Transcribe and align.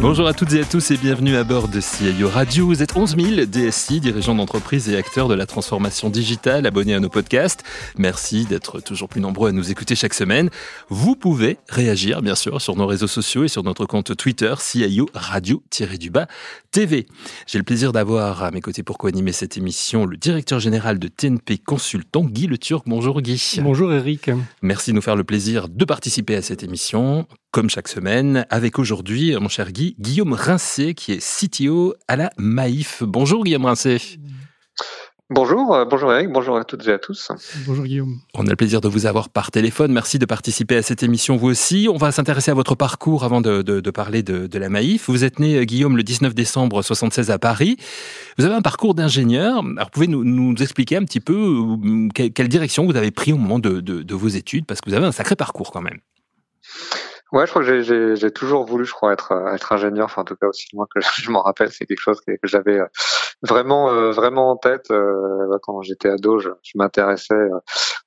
Bonjour 0.00 0.28
à 0.28 0.32
toutes 0.32 0.52
et 0.52 0.60
à 0.60 0.64
tous 0.64 0.92
et 0.92 0.96
bienvenue 0.96 1.34
à 1.34 1.42
bord 1.42 1.66
de 1.66 1.80
CIO 1.80 2.28
Radio. 2.28 2.66
Vous 2.66 2.84
êtes 2.84 2.96
11 2.96 3.16
000 3.16 3.46
DSI, 3.46 3.98
dirigeants 3.98 4.36
d'entreprise 4.36 4.88
et 4.88 4.96
acteurs 4.96 5.26
de 5.26 5.34
la 5.34 5.44
transformation 5.44 6.08
digitale, 6.08 6.66
abonnés 6.66 6.94
à 6.94 7.00
nos 7.00 7.08
podcasts. 7.08 7.64
Merci 7.98 8.44
d'être 8.44 8.80
toujours 8.80 9.08
plus 9.08 9.20
nombreux 9.20 9.48
à 9.48 9.52
nous 9.52 9.72
écouter 9.72 9.96
chaque 9.96 10.14
semaine. 10.14 10.50
Vous 10.88 11.16
pouvez 11.16 11.58
réagir, 11.68 12.22
bien 12.22 12.36
sûr, 12.36 12.60
sur 12.60 12.76
nos 12.76 12.86
réseaux 12.86 13.08
sociaux 13.08 13.42
et 13.42 13.48
sur 13.48 13.64
notre 13.64 13.86
compte 13.86 14.16
Twitter, 14.16 14.54
CIO 14.60 15.10
Radio-du-bas 15.14 16.28
TV. 16.70 17.06
J'ai 17.48 17.58
le 17.58 17.64
plaisir 17.64 17.90
d'avoir 17.90 18.44
à 18.44 18.52
mes 18.52 18.60
côtés 18.60 18.84
pour 18.84 18.98
co-animer 18.98 19.32
cette 19.32 19.56
émission 19.56 20.06
le 20.06 20.16
directeur 20.16 20.60
général 20.60 21.00
de 21.00 21.08
TNP 21.08 21.58
Consultant, 21.58 22.22
Guy 22.22 22.46
Le 22.46 22.56
Turc. 22.56 22.84
Bonjour 22.86 23.20
Guy. 23.20 23.58
Bonjour 23.62 23.92
Eric. 23.92 24.30
Merci 24.62 24.92
de 24.92 24.96
nous 24.96 25.02
faire 25.02 25.16
le 25.16 25.24
plaisir 25.24 25.68
de 25.68 25.84
participer 25.84 26.36
à 26.36 26.42
cette 26.42 26.62
émission 26.62 27.26
comme 27.50 27.70
chaque 27.70 27.88
semaine, 27.88 28.46
avec 28.50 28.78
aujourd'hui, 28.78 29.34
mon 29.40 29.48
cher 29.48 29.72
Guy, 29.72 29.96
Guillaume 29.98 30.32
Rincé, 30.32 30.94
qui 30.94 31.12
est 31.12 31.18
CTO 31.18 31.94
à 32.06 32.16
la 32.16 32.30
Maïf. 32.36 33.02
Bonjour 33.02 33.44
Guillaume 33.44 33.64
Rincé. 33.64 33.98
Bonjour, 35.30 35.74
euh, 35.74 35.84
bonjour 35.84 36.10
Eric, 36.10 36.30
bonjour 36.32 36.56
à 36.56 36.64
toutes 36.64 36.88
et 36.88 36.92
à 36.92 36.98
tous. 36.98 37.30
Bonjour 37.66 37.84
Guillaume. 37.84 38.18
On 38.32 38.46
a 38.46 38.50
le 38.50 38.56
plaisir 38.56 38.80
de 38.80 38.88
vous 38.88 39.04
avoir 39.04 39.28
par 39.28 39.50
téléphone. 39.50 39.92
Merci 39.92 40.18
de 40.18 40.24
participer 40.24 40.76
à 40.76 40.82
cette 40.82 41.02
émission 41.02 41.36
vous 41.36 41.48
aussi. 41.48 41.86
On 41.92 41.98
va 41.98 42.12
s'intéresser 42.12 42.50
à 42.50 42.54
votre 42.54 42.74
parcours 42.74 43.24
avant 43.24 43.42
de, 43.42 43.90
parler 43.90 44.22
de, 44.22 44.58
la 44.58 44.70
Maïf. 44.70 45.10
Vous 45.10 45.24
êtes 45.24 45.38
né, 45.38 45.66
Guillaume, 45.66 45.98
le 45.98 46.02
19 46.02 46.34
décembre 46.34 46.80
76 46.80 47.30
à 47.30 47.38
Paris. 47.38 47.76
Vous 48.38 48.46
avez 48.46 48.54
un 48.54 48.62
parcours 48.62 48.94
d'ingénieur. 48.94 49.62
Alors, 49.76 49.90
pouvez 49.90 50.06
nous, 50.06 50.24
nous 50.24 50.54
expliquer 50.62 50.96
un 50.96 51.04
petit 51.04 51.20
peu 51.20 51.62
euh, 51.84 52.08
quelle, 52.14 52.48
direction 52.48 52.86
vous 52.86 52.96
avez 52.96 53.10
pris 53.10 53.34
au 53.34 53.36
moment 53.36 53.58
de 53.58 54.14
vos 54.14 54.28
études? 54.28 54.64
Parce 54.64 54.80
que 54.80 54.88
vous 54.88 54.96
avez 54.96 55.06
un 55.06 55.12
sacré 55.12 55.36
parcours 55.36 55.72
quand 55.72 55.82
même. 55.82 55.98
Ouais, 57.30 57.44
je 57.44 57.50
crois 57.50 57.62
que 57.62 58.14
j'ai 58.16 58.30
toujours 58.30 58.64
voulu, 58.64 58.86
je 58.86 58.92
crois, 58.92 59.12
être 59.12 59.32
être 59.52 59.72
ingénieur. 59.72 60.06
Enfin, 60.06 60.22
en 60.22 60.24
tout 60.24 60.36
cas, 60.36 60.46
aussi 60.46 60.66
loin 60.72 60.86
que 60.92 61.00
je, 61.22 61.30
m'en 61.30 61.42
rappelle, 61.42 61.70
c'est 61.70 61.84
quelque 61.84 62.00
chose 62.00 62.20
que, 62.22 62.32
j'avais 62.44 62.78
euh, 62.78 62.86
vraiment 63.42 63.90
euh, 63.90 64.10
vraiment 64.10 64.50
en 64.50 64.56
tête 64.56 64.90
euh, 64.90 65.58
quand 65.62 65.82
j'étais 65.82 66.08
ado. 66.08 66.38
Je, 66.38 66.50
je 66.62 66.72
m'intéressais 66.76 67.34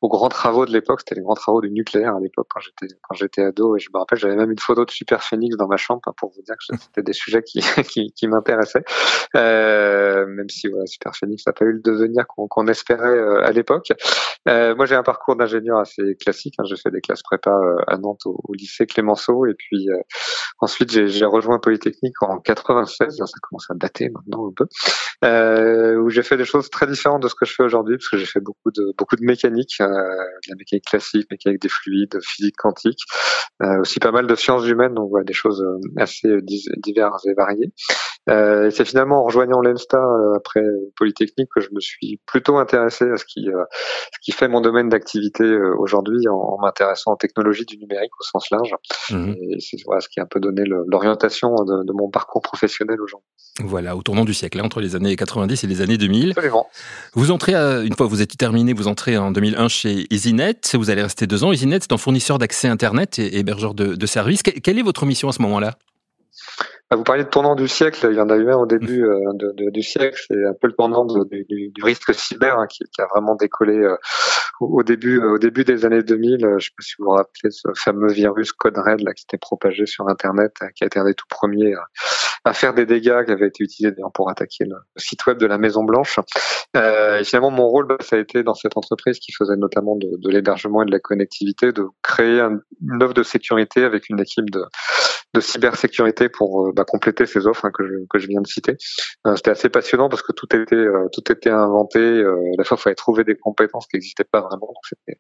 aux 0.01 0.09
grands 0.09 0.29
travaux 0.29 0.65
de 0.65 0.71
l'époque. 0.71 1.01
C'était 1.01 1.15
les 1.15 1.21
grands 1.21 1.35
travaux 1.35 1.61
du 1.61 1.71
nucléaire 1.71 2.15
à 2.15 2.19
l'époque 2.19 2.47
quand 2.49 2.59
j'étais 2.59 2.93
quand 3.01 3.15
j'étais 3.15 3.43
ado. 3.43 3.75
Et 3.77 3.79
je 3.79 3.89
me 3.93 3.99
rappelle, 3.99 4.19
j'avais 4.19 4.35
même 4.35 4.51
une 4.51 4.59
photo 4.59 4.85
de 4.85 4.91
Super 4.91 5.23
Phoenix 5.23 5.55
dans 5.55 5.67
ma 5.67 5.77
chambre 5.77 6.01
hein, 6.07 6.13
pour 6.17 6.31
vous 6.35 6.41
dire 6.41 6.55
que 6.55 6.75
c'était 6.77 7.03
des 7.03 7.13
sujets 7.13 7.43
qui 7.43 7.61
qui, 7.89 8.11
qui 8.11 8.27
m'intéressaient. 8.27 8.83
même 9.33 10.49
si 10.49 10.67
voilà, 10.67 10.85
Super 10.85 11.15
Phoenix 11.15 11.45
n'a 11.45 11.53
pas 11.53 11.65
eu 11.65 11.73
le 11.73 11.79
devenir 11.79 12.25
qu'on 12.27 12.67
espérait 12.67 13.43
à 13.43 13.51
l'époque. 13.51 13.87
moi, 14.45 14.85
j'ai 14.85 14.95
un 14.95 15.03
parcours 15.03 15.35
d'ingénieur 15.35 15.79
assez 15.79 16.15
classique. 16.15 16.55
Hein. 16.57 16.63
J'ai 16.65 16.75
fait 16.75 16.91
des 16.91 17.01
classes 17.01 17.23
prépa 17.23 17.57
à 17.87 17.97
Nantes 17.97 18.25
au, 18.25 18.53
lycée 18.53 18.85
Clément 18.85 19.15
et 19.47 19.53
puis 19.53 19.89
euh, 19.89 19.97
ensuite 20.59 20.91
j'ai 20.91 21.25
rejoint 21.25 21.59
Polytechnique 21.59 22.21
en 22.21 22.39
96. 22.39 23.17
Ça 23.17 23.25
commence 23.41 23.69
à 23.69 23.73
dater 23.75 24.09
maintenant 24.09 24.47
un 24.47 24.53
peu. 24.55 24.67
Euh, 25.23 25.97
où 25.97 26.09
j'ai 26.09 26.23
fait 26.23 26.35
des 26.35 26.45
choses 26.45 26.71
très 26.71 26.87
différentes 26.87 27.21
de 27.21 27.27
ce 27.27 27.35
que 27.35 27.45
je 27.45 27.53
fais 27.53 27.61
aujourd'hui, 27.61 27.97
parce 27.97 28.09
que 28.09 28.17
j'ai 28.17 28.25
fait 28.25 28.39
beaucoup 28.39 28.71
de 28.71 28.91
beaucoup 28.97 29.15
de 29.15 29.23
mécanique, 29.23 29.75
euh, 29.79 29.85
la 29.87 30.55
mécanique 30.57 30.85
classique, 30.85 31.27
mécanique 31.29 31.61
des 31.61 31.69
fluides, 31.69 32.17
physique 32.23 32.55
quantique, 32.57 33.01
euh, 33.61 33.81
aussi 33.81 33.99
pas 33.99 34.11
mal 34.11 34.25
de 34.25 34.33
sciences 34.33 34.65
humaines, 34.65 34.95
donc 34.95 35.11
voilà, 35.11 35.23
des 35.23 35.33
choses 35.33 35.61
euh, 35.61 36.01
assez 36.01 36.27
diverses 36.77 37.27
et 37.27 37.35
variées. 37.35 37.71
Euh, 38.29 38.69
c'est 38.69 38.85
finalement 38.85 39.21
en 39.21 39.23
rejoignant 39.23 39.61
l'ENSTA 39.61 39.97
euh, 39.97 40.35
après 40.37 40.61
Polytechnique 40.95 41.49
que 41.53 41.59
je 41.59 41.69
me 41.73 41.79
suis 41.79 42.19
plutôt 42.27 42.57
intéressé 42.57 43.05
à 43.09 43.17
ce 43.17 43.25
qui, 43.25 43.45
ce 43.45 44.19
qui 44.21 44.31
fait 44.31 44.47
mon 44.47 44.61
domaine 44.61 44.89
d'activité 44.89 45.43
aujourd'hui 45.77 46.27
en, 46.27 46.35
en 46.35 46.59
m'intéressant 46.61 47.13
aux 47.13 47.17
technologies 47.17 47.65
du 47.65 47.77
numérique 47.77 48.11
au 48.19 48.23
sens 48.23 48.49
large. 48.51 48.75
Mmh. 49.09 49.33
Et 49.49 49.59
c'est 49.59 49.77
voilà, 49.85 50.01
ce 50.01 50.09
qui 50.09 50.19
a 50.19 50.23
un 50.23 50.27
peu 50.27 50.39
donné 50.39 50.63
l'orientation 50.65 51.55
de, 51.55 51.83
de, 51.83 51.93
mon 51.93 52.09
parcours 52.09 52.41
professionnel 52.41 53.01
aujourd'hui. 53.01 53.27
Voilà, 53.63 53.95
au 53.95 54.03
tournant 54.03 54.23
du 54.23 54.33
siècle, 54.33 54.59
hein, 54.59 54.65
entre 54.65 54.81
les 54.81 54.95
années 54.95 55.15
90 55.15 55.63
et 55.63 55.67
les 55.67 55.81
années 55.81 55.97
2000. 55.97 56.31
Absolument. 56.31 56.67
Vous 57.13 57.31
entrez, 57.31 57.55
une 57.55 57.95
fois 57.95 58.05
que 58.05 58.11
vous 58.11 58.21
êtes 58.21 58.37
terminé, 58.37 58.73
vous 58.73 58.87
entrez 58.87 59.17
en 59.17 59.31
2001 59.31 59.67
chez 59.67 60.05
EasyNet. 60.11 60.75
Vous 60.75 60.89
allez 60.89 61.01
rester 61.01 61.27
deux 61.27 61.43
ans. 61.43 61.51
EasyNet, 61.51 61.79
c'est 61.81 61.93
un 61.93 61.97
fournisseur 61.97 62.37
d'accès 62.37 62.67
Internet 62.67 63.19
et 63.19 63.39
hébergeur 63.39 63.73
de, 63.73 63.95
de 63.95 64.05
services. 64.05 64.43
Quelle 64.43 64.79
est 64.79 64.83
votre 64.83 65.05
mission 65.05 65.27
à 65.29 65.31
ce 65.31 65.41
moment-là? 65.41 65.77
Vous 66.91 67.03
parliez 67.03 67.23
de 67.23 67.29
tournant 67.29 67.55
du 67.55 67.67
siècle, 67.67 68.07
il 68.09 68.17
y 68.17 68.19
en 68.19 68.29
a 68.29 68.35
eu 68.35 68.51
un 68.51 68.57
au 68.57 68.65
début 68.65 69.05
euh, 69.05 69.19
de, 69.33 69.53
de, 69.53 69.69
du 69.69 69.81
siècle, 69.81 70.19
c'est 70.27 70.45
un 70.45 70.53
peu 70.59 70.67
le 70.67 70.73
tournant 70.73 71.05
du, 71.05 71.45
du, 71.47 71.83
risque 71.83 72.13
cyber 72.13 72.59
hein, 72.59 72.67
qui, 72.67 72.83
qui, 72.93 73.01
a 73.01 73.07
vraiment 73.07 73.35
décollé 73.35 73.77
euh, 73.77 73.95
au 74.59 74.83
début 74.83 75.23
au 75.23 75.37
début 75.37 75.63
des 75.63 75.85
années 75.85 76.03
2000. 76.03 76.39
Je 76.41 76.45
ne 76.47 76.59
sais 76.59 76.69
pas 76.77 76.83
si 76.83 76.95
vous 76.99 77.05
vous 77.05 77.11
rappelez 77.11 77.49
ce 77.49 77.69
fameux 77.77 78.11
virus 78.11 78.51
Code 78.51 78.77
Red 78.77 79.01
là, 79.01 79.13
qui 79.13 79.23
était 79.23 79.37
propagé 79.37 79.85
sur 79.85 80.09
Internet, 80.09 80.53
qui 80.75 80.83
a 80.83 80.87
été 80.87 80.99
un 80.99 81.05
des 81.05 81.13
tout 81.13 81.27
premiers 81.29 81.75
à 82.43 82.53
faire 82.53 82.73
des 82.73 82.85
dégâts 82.85 83.23
qui 83.25 83.31
avaient 83.31 83.47
été 83.47 83.63
utilisés 83.63 83.95
pour 84.13 84.29
attaquer 84.29 84.65
le 84.65 84.75
site 84.97 85.25
web 85.27 85.37
de 85.37 85.45
la 85.45 85.57
Maison 85.57 85.83
Blanche. 85.83 86.19
Euh, 86.75 87.19
et 87.19 87.23
finalement, 87.23 87.51
mon 87.51 87.67
rôle, 87.67 87.87
bah, 87.87 87.97
ça 87.99 88.15
a 88.15 88.19
été 88.19 88.43
dans 88.43 88.55
cette 88.55 88.77
entreprise 88.77 89.19
qui 89.19 89.31
faisait 89.31 89.57
notamment 89.57 89.95
de, 89.95 90.09
de 90.17 90.29
l'hébergement 90.29 90.81
et 90.81 90.85
de 90.85 90.91
la 90.91 90.99
connectivité, 90.99 91.71
de 91.71 91.85
créer 92.01 92.39
une 92.39 93.03
offre 93.03 93.13
de 93.13 93.23
sécurité 93.23 93.83
avec 93.83 94.09
une 94.09 94.19
équipe 94.19 94.49
de, 94.49 94.63
de 95.33 95.39
cybersécurité 95.39 96.27
pour 96.29 96.67
euh, 96.67 96.71
bah, 96.73 96.83
compléter 96.85 97.25
ces 97.25 97.47
offres 97.47 97.65
hein, 97.65 97.71
que, 97.73 97.87
je, 97.87 97.93
que 98.09 98.19
je 98.19 98.27
viens 98.27 98.41
de 98.41 98.47
citer. 98.47 98.75
Euh, 99.25 99.35
C'était 99.35 99.51
assez 99.51 99.69
passionnant 99.69 100.09
parce 100.09 100.21
que 100.21 100.33
tout 100.33 100.53
était 100.55 100.75
euh, 100.75 101.07
tout 101.13 101.31
était 101.31 101.49
inventé. 101.49 101.99
Euh, 101.99 102.37
la 102.57 102.63
fois, 102.65 102.77
il 102.79 102.81
fallait 102.81 102.95
trouver 102.95 103.23
des 103.23 103.35
compétences 103.35 103.87
qui 103.87 103.95
n'existaient 103.95 104.25
pas 104.29 104.41
vraiment. 104.41 104.67
Donc 104.67 104.83
c'était 104.83 105.19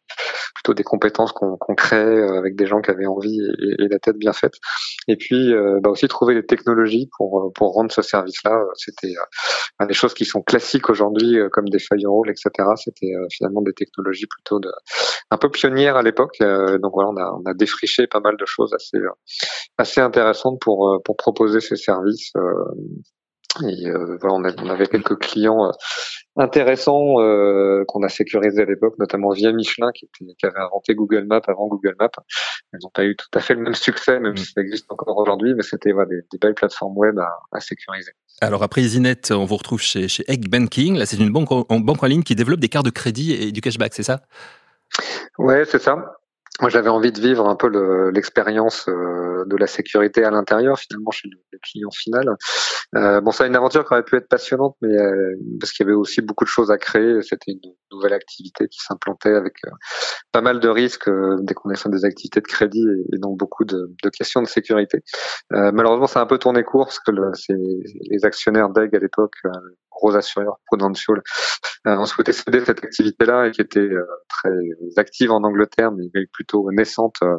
plutôt 0.55 0.73
des 0.73 0.83
compétences 0.83 1.31
qu'on 1.31 1.55
qu'on 1.57 1.75
créait 1.75 2.21
avec 2.37 2.55
des 2.55 2.65
gens 2.65 2.81
qui 2.81 2.91
avaient 2.91 3.05
envie 3.05 3.39
et, 3.39 3.83
et 3.83 3.87
la 3.87 3.99
tête 3.99 4.17
bien 4.17 4.33
faite. 4.33 4.55
Et 5.07 5.15
puis 5.15 5.53
bah, 5.81 5.89
aussi 5.89 6.07
trouver 6.07 6.35
des 6.35 6.45
technologies 6.45 7.09
pour 7.17 7.51
pour 7.53 7.73
rendre 7.73 7.91
ce 7.91 8.01
service-là. 8.01 8.65
C'était 8.75 9.13
des 9.87 9.93
choses 9.93 10.13
qui 10.13 10.25
sont 10.25 10.41
classiques 10.41 10.89
aujourd'hui 10.89 11.37
comme 11.51 11.69
des 11.69 11.79
firewalls, 11.79 12.29
etc. 12.29 12.51
C'était 12.75 13.13
finalement 13.31 13.61
des 13.61 13.73
technologies 13.73 14.27
plutôt 14.27 14.59
de 14.59 14.71
un 15.31 15.37
peu 15.37 15.49
pionnières 15.49 15.95
à 15.95 16.03
l'époque. 16.03 16.37
donc 16.39 16.91
voilà, 16.93 17.09
on 17.09 17.17
a 17.17 17.41
on 17.43 17.49
a 17.49 17.53
défriché 17.53 18.07
pas 18.07 18.19
mal 18.19 18.35
de 18.37 18.45
choses 18.45 18.73
assez 18.73 18.97
assez 19.77 20.00
intéressante 20.01 20.59
pour 20.59 20.89
euh, 20.89 20.99
pour 21.03 21.17
proposer 21.17 21.61
ces 21.61 21.75
services. 21.75 22.31
Euh, 22.35 22.53
et 23.67 23.87
euh, 23.87 24.17
voilà, 24.21 24.53
on, 24.59 24.69
avait 24.69 24.87
quelques 24.87 25.17
clients 25.19 25.71
intéressants 26.37 27.15
qu'on 27.85 28.01
a 28.01 28.07
sécurisés 28.07 28.61
à 28.61 28.65
l'époque, 28.65 28.93
notamment 28.97 29.31
via 29.31 29.51
Michelin 29.51 29.91
qui, 29.91 30.09
qui, 30.17 30.45
avait 30.45 30.59
inventé 30.59 30.95
Google 30.95 31.25
Maps 31.25 31.41
avant 31.47 31.67
Google 31.67 31.95
Maps. 31.99 32.11
Ils 32.71 32.79
n'ont 32.81 32.91
pas 32.93 33.03
eu 33.03 33.17
tout 33.17 33.27
à 33.33 33.41
fait 33.41 33.53
le 33.53 33.59
même 33.59 33.73
succès, 33.73 34.21
même 34.21 34.37
si 34.37 34.45
ça 34.45 34.61
existe 34.61 34.89
encore 34.89 35.17
aujourd'hui, 35.17 35.53
mais 35.53 35.63
c'était 35.63 35.91
voilà, 35.91 36.07
des, 36.07 36.37
belles 36.39 36.53
plateformes 36.53 36.97
web 36.97 37.19
à, 37.19 37.29
à, 37.51 37.59
sécuriser. 37.59 38.13
Alors 38.39 38.63
après 38.63 38.83
EasyNet, 38.83 39.31
on 39.31 39.43
vous 39.43 39.57
retrouve 39.57 39.81
chez, 39.81 40.07
chez 40.07 40.23
Egg 40.31 40.47
Banking. 40.47 40.97
Là, 40.97 41.05
c'est 41.05 41.17
une 41.17 41.33
banque 41.33 41.51
en, 41.51 41.65
banque 41.81 42.03
en 42.03 42.07
ligne 42.07 42.23
qui 42.23 42.35
développe 42.35 42.61
des 42.61 42.69
cartes 42.69 42.85
de 42.85 42.91
crédit 42.91 43.33
et 43.33 43.51
du 43.51 43.59
cashback, 43.59 43.93
c'est 43.93 44.03
ça? 44.03 44.21
Ouais, 45.37 45.65
c'est 45.65 45.81
ça 45.81 46.20
moi 46.61 46.69
j'avais 46.69 46.89
envie 46.89 47.11
de 47.11 47.19
vivre 47.19 47.47
un 47.47 47.55
peu 47.55 47.67
l'expérience 48.11 48.87
euh, 48.87 49.43
de 49.45 49.57
la 49.57 49.67
sécurité 49.67 50.23
à 50.23 50.31
l'intérieur 50.31 50.79
finalement 50.79 51.11
chez 51.11 51.29
le, 51.29 51.37
client 51.63 51.91
final. 51.91 52.25
Euh, 52.95 53.21
bon, 53.21 53.31
c'est 53.31 53.45
une 53.45 53.55
aventure 53.55 53.85
qui 53.85 53.93
aurait 53.93 54.03
pu 54.03 54.15
être 54.15 54.27
passionnante, 54.27 54.75
mais 54.81 54.97
euh, 54.97 55.35
parce 55.59 55.71
qu'il 55.71 55.85
y 55.85 55.89
avait 55.89 55.95
aussi 55.95 56.21
beaucoup 56.21 56.43
de 56.43 56.49
choses 56.49 56.71
à 56.71 56.77
créer. 56.77 57.21
C'était 57.21 57.51
une 57.51 57.59
nouvelle 57.91 58.13
activité 58.13 58.67
qui 58.67 58.79
s'implantait 58.79 59.33
avec 59.33 59.53
euh, 59.65 59.69
pas 60.31 60.41
mal 60.41 60.59
de 60.59 60.67
risques 60.67 61.09
dès 61.41 61.53
qu'on 61.53 61.69
est 61.69 61.75
sur 61.75 61.89
des 61.89 62.03
activités 62.03 62.41
de 62.41 62.47
crédit 62.47 62.85
et, 63.13 63.17
donc 63.19 63.37
beaucoup 63.37 63.63
de, 63.63 63.93
de, 64.03 64.09
questions 64.09 64.41
de 64.41 64.47
sécurité. 64.47 64.99
malheureusement, 65.51 66.07
ça 66.07 66.19
a 66.19 66.23
un 66.23 66.25
peu 66.25 66.37
tourné 66.37 66.63
court 66.63 66.85
parce 66.85 66.99
que 66.99 67.11
le, 67.11 67.31
les 68.09 68.25
actionnaires 68.25 68.69
d'EG 68.69 68.95
à 68.95 68.99
l'époque 68.99 69.35
gros 70.01 70.15
assureurs 70.15 70.57
Prudential 70.65 71.21
euh, 71.87 71.97
ont 71.97 72.05
souhaité 72.05 72.31
céder 72.31 72.63
cette 72.65 72.83
activité-là 72.83 73.47
et 73.47 73.51
qui 73.51 73.61
était 73.61 73.79
euh, 73.79 74.05
très 74.27 74.51
active 74.97 75.31
en 75.31 75.43
Angleterre, 75.43 75.91
mais 75.91 76.25
plutôt 76.33 76.69
naissante 76.71 77.15
euh, 77.23 77.37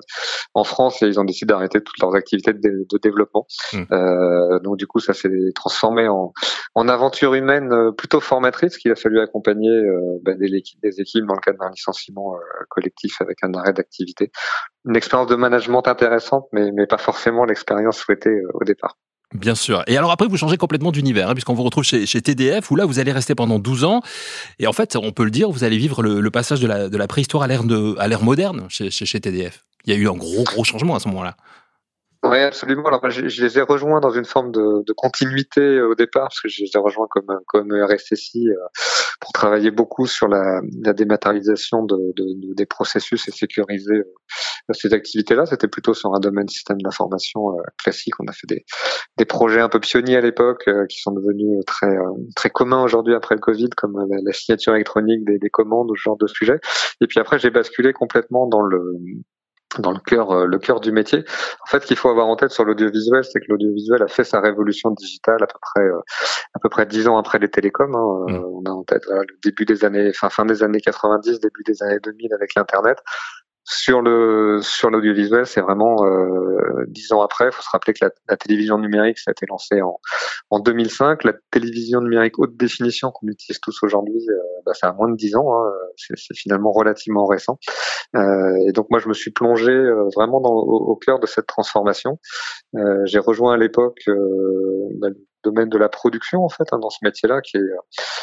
en 0.54 0.64
France 0.64 1.02
et 1.02 1.06
ils 1.06 1.18
ont 1.20 1.24
décidé 1.24 1.52
d'arrêter 1.52 1.80
toutes 1.80 2.00
leurs 2.00 2.14
activités 2.14 2.52
de, 2.52 2.86
développement. 3.02 3.46
Mmh. 3.72 3.82
Euh, 3.92 4.58
donc 4.60 4.76
du 4.76 4.86
coup, 4.86 5.00
ça 5.00 5.12
s'est 5.12 5.30
transformé 5.54 6.08
en, 6.08 6.32
en 6.74 6.88
aventure 6.88 7.34
humaine 7.34 7.92
plutôt 7.96 8.20
formatrice 8.20 8.76
qu'il 8.78 8.92
a 8.92 8.96
fallu 8.96 9.20
accompagner 9.20 9.70
bah, 10.22 10.34
des, 10.34 10.48
des, 10.50 11.00
équipes 11.00 11.26
dans 11.26 11.34
le 11.34 11.40
cadre 11.40 11.58
d'un 11.58 11.70
licenciement 11.70 12.34
collectif 12.68 13.20
avec 13.20 13.38
un 13.42 13.52
arrêt 13.54 13.72
d'activité. 13.72 14.30
Une 14.84 14.96
expérience 14.96 15.28
de 15.28 15.36
management 15.36 15.86
intéressante, 15.88 16.46
mais, 16.52 16.70
mais 16.72 16.86
pas 16.86 16.98
forcément 16.98 17.44
l'expérience 17.44 17.98
souhaitée 17.98 18.40
au 18.54 18.64
départ. 18.64 18.96
Bien 19.34 19.55
sûr. 19.55 19.82
Et 19.87 19.96
alors 19.96 20.11
après, 20.11 20.26
vous 20.26 20.37
changez 20.37 20.56
complètement 20.56 20.93
d'univers, 20.93 21.31
hein, 21.31 21.34
puisqu'on 21.34 21.55
vous 21.55 21.62
retrouve 21.62 21.84
chez, 21.84 22.06
chez, 22.06 22.20
TDF, 22.20 22.70
où 22.70 22.76
là, 22.76 22.84
vous 22.84 22.99
allez 22.99 23.12
rester 23.12 23.34
pendant 23.34 23.58
12 23.58 23.84
ans. 23.84 24.02
Et 24.58 24.67
en 24.67 24.73
fait, 24.73 24.96
on 24.96 25.12
peut 25.12 25.25
le 25.25 25.31
dire, 25.31 25.50
vous 25.50 25.64
allez 25.64 25.79
vivre 25.79 26.02
le, 26.02 26.31
passage 26.31 26.61
de 26.61 26.67
la, 26.67 26.88
de 26.88 26.96
la 26.96 27.06
préhistoire 27.06 27.43
à 27.44 27.46
l'ère 27.46 28.23
moderne 28.23 28.67
chez, 28.69 28.90
chez, 28.90 29.06
chez, 29.06 29.20
TDF. 29.20 29.64
Il 29.84 29.93
y 29.93 29.96
a 29.96 29.99
eu 29.99 30.08
un 30.08 30.14
gros, 30.14 30.44
gros 30.44 30.64
changement 30.64 30.94
à 30.94 31.00
ce 31.00 31.08
moment-là. 31.08 31.37
Oui, 32.24 32.38
absolument. 32.38 32.86
Alors, 32.86 33.10
je, 33.10 33.26
je, 33.26 33.44
les 33.44 33.58
ai 33.58 33.62
rejoints 33.62 33.98
dans 33.98 34.12
une 34.12 34.24
forme 34.24 34.52
de, 34.52 34.84
de, 34.86 34.92
continuité 34.92 35.80
au 35.80 35.96
départ, 35.96 36.28
parce 36.28 36.40
que 36.40 36.48
je 36.48 36.62
les 36.62 36.70
ai 36.72 36.78
rejoints 36.78 37.08
comme, 37.10 37.40
comme 37.48 37.72
RSSI 37.72 38.48
euh, 38.48 38.54
pour 39.20 39.32
travailler 39.32 39.72
beaucoup 39.72 40.06
sur 40.06 40.28
la, 40.28 40.60
la 40.84 40.92
dématérialisation 40.92 41.84
de, 41.84 41.96
de, 42.14 42.54
des 42.54 42.64
processus 42.64 43.26
et 43.26 43.32
sécuriser 43.32 43.96
euh, 43.96 44.72
ces 44.72 44.94
activités-là. 44.94 45.46
C'était 45.46 45.66
plutôt 45.66 45.94
sur 45.94 46.14
un 46.14 46.20
domaine 46.20 46.46
système 46.46 46.80
d'information 46.80 47.58
euh, 47.58 47.62
classique. 47.82 48.14
On 48.20 48.28
a 48.28 48.32
fait 48.32 48.46
des, 48.46 48.64
des 49.19 49.24
projets 49.24 49.60
un 49.60 49.69
peu 49.69 49.80
pionniers 49.80 50.16
à 50.16 50.20
l'époque, 50.20 50.70
qui 50.88 51.00
sont 51.00 51.10
devenus 51.10 51.64
très, 51.66 51.96
très 52.36 52.50
communs 52.50 52.84
aujourd'hui 52.84 53.16
après 53.16 53.34
le 53.34 53.40
Covid, 53.40 53.70
comme 53.76 53.98
la, 53.98 54.19
la 54.24 54.32
signature 54.32 54.76
électronique 54.76 55.24
des, 55.24 55.38
des 55.38 55.50
commandes 55.50 55.90
ce 55.96 56.00
genre 56.00 56.19
de 56.19 56.28
sujet. 56.28 56.60
Et 57.00 57.08
puis 57.08 57.19
après, 57.19 57.40
j'ai 57.40 57.50
basculé 57.50 57.92
complètement 57.92 58.46
dans 58.46 58.62
le 58.62 58.94
dans 59.78 59.92
le 59.92 59.98
cœur 59.98 60.30
euh, 60.30 60.46
le 60.46 60.58
cœur 60.58 60.80
du 60.80 60.92
métier. 60.92 61.24
En 61.62 61.66
fait, 61.66 61.82
ce 61.82 61.86
qu'il 61.86 61.96
faut 61.96 62.08
avoir 62.08 62.26
en 62.26 62.36
tête 62.36 62.50
sur 62.50 62.64
l'audiovisuel, 62.64 63.24
c'est 63.24 63.40
que 63.40 63.46
l'audiovisuel 63.48 64.02
a 64.02 64.08
fait 64.08 64.24
sa 64.24 64.40
révolution 64.40 64.90
digitale 64.90 65.42
à 65.42 65.46
peu 65.46 65.58
près 65.60 65.84
euh, 65.84 66.00
à 66.54 66.58
peu 66.60 66.69
près 66.69 66.86
dix 66.86 67.08
ans 67.08 67.19
après 67.19 67.38
les 67.38 67.48
télécoms. 67.48 67.94
Hein. 67.94 68.32
Euh, 68.34 68.38
mmh. 68.38 68.44
On 68.44 68.62
a 68.66 68.70
en 68.70 68.84
tête 68.84 69.04
le 69.08 69.38
début 69.42 69.64
des 69.64 69.84
années, 69.84 70.10
enfin 70.10 70.28
fin 70.30 70.44
des 70.44 70.62
années 70.62 70.80
90, 70.80 71.40
début 71.40 71.62
des 71.64 71.82
années 71.82 72.00
2000 72.02 72.34
avec 72.34 72.54
l'internet. 72.54 72.98
Sur 73.64 74.02
le 74.02 74.58
sur 74.60 74.90
l'audiovisuel, 74.90 75.46
c'est 75.46 75.60
vraiment 75.60 76.04
euh, 76.04 76.84
dix 76.88 77.12
ans 77.12 77.22
après. 77.22 77.46
Il 77.46 77.52
faut 77.52 77.62
se 77.62 77.70
rappeler 77.70 77.92
que 77.92 78.04
la, 78.28 78.36
télévision 78.36 78.76
numérique, 78.76 79.18
ça 79.18 79.30
a 79.30 79.32
été 79.32 79.46
lancé 79.48 79.80
en, 79.80 80.00
en 80.50 80.58
2005. 80.58 81.22
La 81.22 81.34
télévision 81.52 82.00
numérique 82.00 82.40
haute 82.40 82.56
définition 82.56 83.12
qu'on 83.12 83.28
utilise 83.28 83.60
tous 83.60 83.82
aujourd'hui, 83.84 84.18
euh, 84.28 84.34
bah, 84.66 84.74
ça 84.74 84.88
a 84.88 84.92
moins 84.92 85.08
de 85.08 85.14
dix 85.14 85.36
ans. 85.36 85.46
Hein. 85.54 85.70
C'est 85.96 86.34
finalement 86.34 86.72
relativement 86.72 87.26
récent. 87.26 87.58
Euh, 88.16 88.56
et 88.66 88.72
donc 88.72 88.88
moi, 88.90 88.98
je 88.98 89.08
me 89.08 89.14
suis 89.14 89.30
plongé 89.30 89.72
vraiment 90.16 90.40
dans, 90.40 90.54
au, 90.54 90.90
au, 90.90 90.96
cœur 90.96 91.20
de 91.20 91.26
cette 91.26 91.46
transformation. 91.46 92.18
J'ai 93.04 93.20
rejoint 93.20 93.54
à 93.54 93.56
l'époque 93.56 94.02
bah, 94.98 95.08
domaine 95.42 95.68
de 95.68 95.78
la 95.78 95.88
production 95.88 96.44
en 96.44 96.48
fait 96.48 96.64
hein, 96.72 96.78
dans 96.78 96.90
ce 96.90 96.98
métier-là 97.02 97.40
qui 97.40 97.56
est 97.56 97.60
euh, 97.60 97.76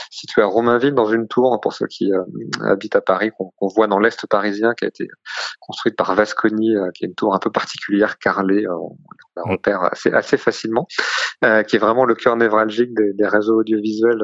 situé 0.10 0.42
à 0.42 0.46
Romainville 0.46 0.94
dans 0.94 1.06
une 1.06 1.28
tour 1.28 1.54
hein, 1.54 1.60
pour 1.62 1.74
ceux 1.74 1.88
qui 1.88 2.12
euh, 2.12 2.24
habitent 2.64 2.96
à 2.96 3.02
Paris 3.02 3.32
qu'on 3.38 3.68
voit 3.68 3.88
dans 3.88 4.00
l'est 4.00 4.26
parisien 4.28 4.74
qui 4.74 4.86
a 4.86 4.88
été 4.88 5.08
construite 5.60 5.96
par 5.96 6.16
Vasconi 6.16 6.76
euh, 6.76 6.92
qui 6.94 7.06
est 7.06 7.08
une 7.08 7.16
tour 7.16 7.34
un 7.34 7.40
peu 7.40 7.52
particulière 7.52 8.18
carrelée 8.18 8.66
on 9.46 9.50
la 9.50 9.56
repère 9.56 9.84
assez, 9.84 10.12
assez 10.12 10.38
facilement 10.38 10.88
qui 11.68 11.78
est 11.78 11.80
vraiment 11.80 12.04
le 12.04 12.16
cœur 12.16 12.36
névralgique 12.36 12.94
des, 12.94 13.14
des 13.14 13.28
réseaux 13.28 13.60
audiovisuels 13.60 14.22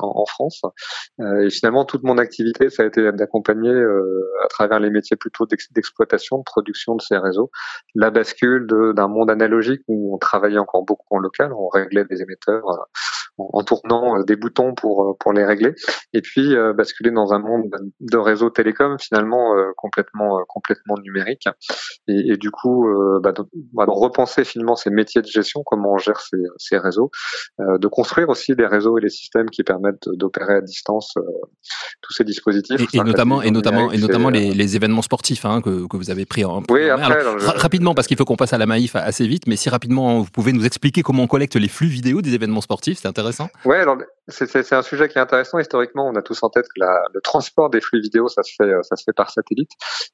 en, 0.00 0.22
en, 0.22 0.26
France. 0.26 0.62
Et 1.20 1.48
finalement 1.48 1.84
toute 1.84 2.02
mon 2.02 2.18
activité 2.18 2.70
ça 2.70 2.82
a 2.82 2.86
été 2.86 3.12
d'accompagner 3.12 3.72
à 4.44 4.48
travers 4.48 4.80
les 4.80 4.90
métiers 4.90 5.16
plutôt 5.16 5.46
d'exploitation 5.46 6.38
de 6.38 6.42
production 6.42 6.96
de 6.96 7.02
ces 7.02 7.18
réseaux 7.18 7.50
la 7.94 8.10
bascule 8.10 8.66
d'un 8.66 9.08
monde 9.08 9.30
analogique 9.30 9.82
où 9.86 10.14
on 10.14 10.18
travaillait 10.18 10.58
encore 10.58 10.84
beaucoup 10.84 11.16
en 11.16 11.18
local 11.18 11.52
on 11.52 11.68
réglait 11.68 12.04
des 12.04 12.22
émetteurs 12.22 12.68
euh, 12.68 12.84
en, 13.38 13.62
tournant 13.62 14.18
euh, 14.18 14.24
des 14.24 14.36
boutons 14.36 14.74
pour 14.74 15.10
euh, 15.10 15.12
pour 15.18 15.32
les 15.32 15.44
régler. 15.44 15.74
Et 16.12 16.22
puis 16.22 16.54
basculer 16.74 17.10
dans 17.10 17.32
un 17.32 17.38
monde 17.38 17.70
de 18.00 18.16
réseau 18.16 18.50
télécom 18.50 18.96
finalement 18.98 19.54
complètement 19.76 20.42
complètement 20.48 20.96
numérique. 21.02 21.48
Et, 22.08 22.32
et 22.32 22.36
du 22.36 22.50
coup 22.50 22.88
bah, 23.22 23.32
bah 23.72 23.84
repenser 23.88 24.44
ces 24.76 24.90
métiers 24.90 25.22
de 25.22 25.26
gestion 25.26 25.62
comment 25.64 25.94
on 25.94 25.98
gère 25.98 26.20
ces, 26.20 26.36
ces 26.58 26.78
réseaux 26.78 27.10
de 27.58 27.86
construire 27.88 28.28
aussi 28.28 28.54
des 28.54 28.66
réseaux 28.66 28.98
et 28.98 29.00
les 29.00 29.10
systèmes 29.10 29.50
qui 29.50 29.62
permettent 29.62 30.08
d'opérer 30.08 30.54
à 30.54 30.60
distance 30.60 31.14
tous 32.02 32.12
ces 32.12 32.24
dispositifs 32.24 32.80
et, 32.92 32.98
notamment 32.98 33.42
et 33.42 33.50
notamment 33.50 33.92
et 33.92 33.98
notamment 33.98 34.30
les, 34.30 34.52
les, 34.52 34.76
événements 34.76 35.02
sportifs 35.02 35.44
hein, 35.44 35.60
que, 35.60 35.86
que 35.86 35.96
vous 35.96 36.10
avez 36.10 36.26
pris 36.26 36.44
en 36.44 36.62
oui, 36.70 36.88
après, 36.90 37.22
rapidement 37.56 37.94
parce 37.94 38.06
qu'il 38.06 38.16
faut 38.16 38.24
qu'on 38.24 38.36
passe 38.36 38.52
à 38.52 38.58
la 38.58 38.66
Maïf 38.66 38.96
assez 38.96 39.26
vite 39.26 39.46
mais 39.46 39.56
si 39.56 39.68
rapidement 39.68 40.20
vous 40.20 40.30
pouvez 40.30 40.52
nous 40.52 40.64
expliquer 40.64 41.02
comment 41.02 41.24
on 41.24 41.26
collecte 41.26 41.56
les 41.56 41.68
flux 41.68 41.88
vidéo 41.88 42.22
des 42.22 42.34
événements 42.34 42.60
sportifs, 42.60 42.98
c'est 43.00 43.08
intéressant. 43.08 43.48
Alors 43.64 43.98
c'est 44.28 44.72
un 44.72 44.82
sujet 44.82 45.08
qui 45.08 45.18
est 45.18 45.20
intéressant. 45.20 45.58
Historiquement, 45.58 46.08
on 46.08 46.16
a 46.16 46.22
tous 46.22 46.42
en 46.42 46.50
tête 46.50 46.66
que 46.66 46.80
la, 46.80 47.00
le 47.14 47.20
transport 47.20 47.70
des 47.70 47.80
flux 47.80 48.00
vidéo, 48.00 48.28
ça 48.28 48.42
se 48.42 48.52
fait, 48.56 48.72
ça 48.82 48.96
se 48.96 49.04
fait 49.04 49.12
par 49.12 49.30
satellite. 49.30 49.70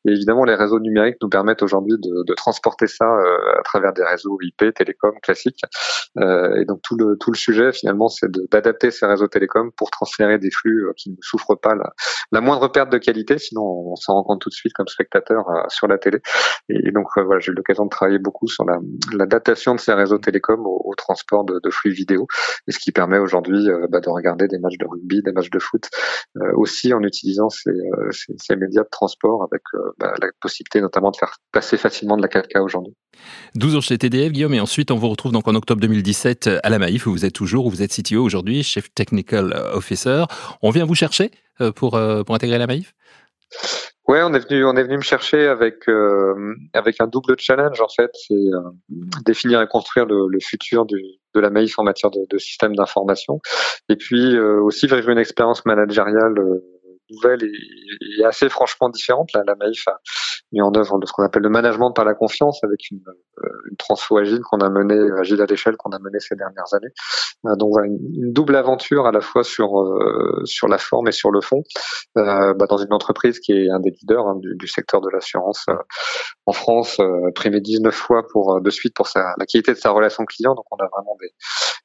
Et 0.07 0.13
évidemment, 0.13 0.45
les 0.45 0.55
réseaux 0.55 0.81
numériques 0.81 1.17
nous 1.23 1.31
permettent 1.31 1.63
aujourd'hui 1.63 1.97
de, 1.99 2.25
de, 2.25 2.35
transporter 2.35 2.87
ça 2.87 3.07
euh, 3.07 3.59
à 3.59 3.63
travers 3.63 3.93
des 3.93 4.05
réseaux 4.05 4.32
IP, 4.41 4.75
télécom 4.75 5.13
classiques. 5.23 5.63
Euh, 6.19 6.61
et 6.61 6.65
donc 6.65 6.83
tout 6.83 6.97
le 6.97 7.17
tout 7.19 7.31
le 7.31 7.37
sujet 7.37 7.73
finalement, 7.73 8.09
c'est 8.09 8.31
d'adapter 8.51 8.91
ces 8.91 9.07
réseaux 9.07 9.29
télécom 9.29 9.71
pour 9.77 9.91
transférer 9.91 10.39
des 10.39 10.51
flux 10.51 10.87
euh, 10.87 10.93
qui 10.97 11.11
ne 11.11 11.17
souffrent 11.21 11.59
pas 11.59 11.75
la, 12.31 12.41
moindre 12.41 12.69
perte 12.69 12.91
de 12.91 12.99
qualité. 12.99 13.39
Sinon, 13.39 13.63
on 13.63 13.97
s'en 13.97 14.15
rend 14.15 14.25
compte 14.25 14.41
tout 14.41 14.51
de 14.51 14.55
suite 14.55 14.73
comme 14.75 14.89
spectateur 14.89 15.49
euh, 15.49 15.63
sur 15.69 15.87
la 15.87 15.99
télé. 15.99 16.19
Et, 16.69 16.91
donc 16.93 17.07
voilà, 17.17 17.41
j'ai 17.41 17.53
eu 17.53 17.55
l'occasion 17.55 17.85
de 17.85 17.91
travailler 17.91 18.19
beaucoup 18.19 18.47
sur 18.47 18.65
la, 18.65 18.79
la 19.13 19.27
datation 19.27 19.75
de 19.75 19.81
ces 19.81 19.93
réseaux 19.93 20.19
télécom 20.19 20.61
au, 20.67 20.93
transport 20.97 21.45
de, 21.45 21.59
flux 21.71 21.91
vidéo, 21.91 22.27
et 22.69 22.73
ce 22.73 22.79
qui 22.79 22.93
permet 22.93 23.19
aujourd'hui 23.19 23.67
bah, 23.89 24.01
de 24.01 24.11
regarder 24.11 24.47
des 24.47 24.59
matchs 24.59 24.77
de 24.79 24.87
rugby, 24.87 25.23
des 25.23 25.33
matchs 25.33 25.51
de 25.51 25.59
foot, 25.59 25.89
aussi 26.55 26.93
en 26.93 27.03
utilisant 27.03 27.49
ces, 27.49 27.73
ces, 28.11 28.57
médias 28.57 28.83
de 28.83 28.89
transport 28.91 29.43
avec 29.43 29.63
bah, 29.99 30.13
la 30.21 30.29
possibilité 30.41 30.81
notamment 30.81 31.11
de 31.11 31.17
faire 31.17 31.39
passer 31.51 31.79
facilement 31.79 32.17
de 32.17 32.23
la 32.23 32.29
4K 32.29 32.61
aujourd'hui. 32.61 32.95
12 33.55 33.77
ans 33.77 33.81
chez 33.81 33.95
Guillaume, 34.13 34.55
et 34.55 34.61
ensuite 34.61 34.91
on 34.91 34.97
vous 34.97 35.09
retrouve 35.09 35.33
donc 35.33 35.49
en 35.49 35.55
octobre 35.55 35.81
2017 35.81 36.51
à 36.63 36.71
la 36.71 36.79
Maïf, 36.79 37.07
où 37.07 37.13
vous 37.13 37.25
êtes 37.25 37.33
toujours, 37.33 37.67
où 37.67 37.71
vous 37.71 37.83
êtes 37.83 37.93
CTO 37.93 38.23
aujourd'hui, 38.23 38.63
chef 38.63 38.93
technical 38.95 39.53
officer. 39.73 40.25
On 40.63 40.71
vient 40.71 40.85
vous 40.85 40.95
chercher 40.95 41.31
pour, 41.77 41.99
pour 42.27 42.35
intégrer 42.35 42.59
la 42.59 42.67
Maïf 42.67 42.95
Ouais, 44.09 44.21
on 44.25 44.35
est 44.35 44.41
venu, 44.41 44.65
on 44.65 44.77
est 44.77 44.83
venu 44.83 44.97
me 44.97 45.03
chercher 45.03 45.47
avec 45.47 45.89
euh, 45.89 46.55
avec 46.73 47.01
un 47.01 47.07
double 47.07 47.37
challenge 47.39 47.81
en 47.81 47.89
fait, 47.89 48.11
c'est 48.15 48.35
euh, 48.35 48.61
définir 49.25 49.63
et 49.63 49.69
construire 49.69 50.07
le, 50.07 50.29
futur 50.41 50.87
de 50.87 51.01
la 51.41 51.51
Maïf 51.51 51.79
en 51.79 51.85
matière 51.85 52.11
de, 52.11 52.27
de 52.29 52.39
système 52.39 52.75
d'information, 52.75 53.41
et 53.89 53.95
puis 53.95 54.37
euh, 54.37 54.61
aussi 54.61 54.89
vivre 54.89 55.09
une 55.09 55.19
expérience 55.19 55.65
managériale 55.65 56.35
nouvelle 57.13 57.45
et, 57.45 58.25
assez 58.25 58.49
franchement 58.49 58.89
différente. 58.89 59.31
La, 59.35 59.55
Maïf 59.57 59.87
a 59.89 60.01
mis 60.53 60.61
en 60.61 60.75
œuvre 60.75 60.99
ce 61.05 61.13
qu'on 61.13 61.25
appelle 61.25 61.43
le 61.43 61.49
management 61.49 61.93
par 61.93 62.05
la 62.05 62.15
confiance 62.15 62.63
avec 62.63 62.91
une, 62.91 63.03
euh, 63.43 63.49
une 63.71 63.77
transfo 63.77 64.19
agile 64.19 64.41
qu'on 64.41 64.59
a 64.59 64.69
menée, 64.69 65.01
agile 65.19 65.41
à 65.41 65.47
l'échelle 65.47 65.77
qu'on 65.77 65.91
a 65.91 65.99
menée 65.99 66.21
ces 66.21 66.37
dernières 66.37 66.73
années. 66.75 66.93
Euh, 67.47 67.57
donc 67.57 67.71
voilà, 67.73 67.89
une, 67.89 68.33
double 68.33 68.57
aventure 68.57 69.07
à 69.07 69.13
la 69.13 69.21
fois 69.21 69.45
sur 69.45 69.81
euh, 69.81 70.43
sur 70.45 70.69
la 70.69 70.79
forme 70.79 71.09
et 71.09 71.13
sur 71.13 71.31
le 71.31 71.41
fond, 71.41 71.63
bah, 72.15 72.55
dans 72.69 72.77
une 72.77 72.93
entreprise 72.93 73.41
qui 73.41 73.53
est 73.53 73.71
un 73.71 73.81
des 73.81 73.91
leaders 73.91 74.27
hein, 74.27 74.39
du, 74.39 74.67
secteur 74.67 75.01
de 75.01 75.09
l'assurance 75.11 75.67
en 76.47 76.53
France, 76.53 76.99
primé 77.35 77.61
19 77.61 77.95
fois 77.95 78.27
pour 78.31 78.61
de 78.61 78.71
suite 78.71 78.95
pour 78.95 79.09
la 79.15 79.47
qualité 79.47 79.73
de 79.73 79.79
sa 79.79 79.91
relation 79.91 80.25
client. 80.25 80.55
Donc 80.55 80.65
on 80.71 80.77
a 80.77 80.89
vraiment 80.89 81.17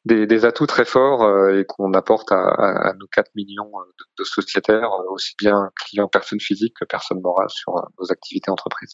des, 0.06 0.25
des, 0.25 0.46
atouts 0.46 0.67
très 0.67 0.86
forts 0.86 1.50
et 1.50 1.65
qu'on 1.65 1.93
apporte 1.93 2.31
à, 2.31 2.93
nos 3.00 3.07
4 3.07 3.31
millions 3.36 3.72
de 4.17 4.24
sociétaires, 4.24 4.91
aussi 5.17 5.33
bien 5.38 5.69
clients 5.75 6.07
personnes 6.07 6.39
physiques 6.39 6.75
que 6.79 6.86
personnes 6.86 7.21
morales 7.21 7.50
sur 7.50 7.74
nos 8.00 8.12
activités 8.12 8.51
entreprise. 8.51 8.93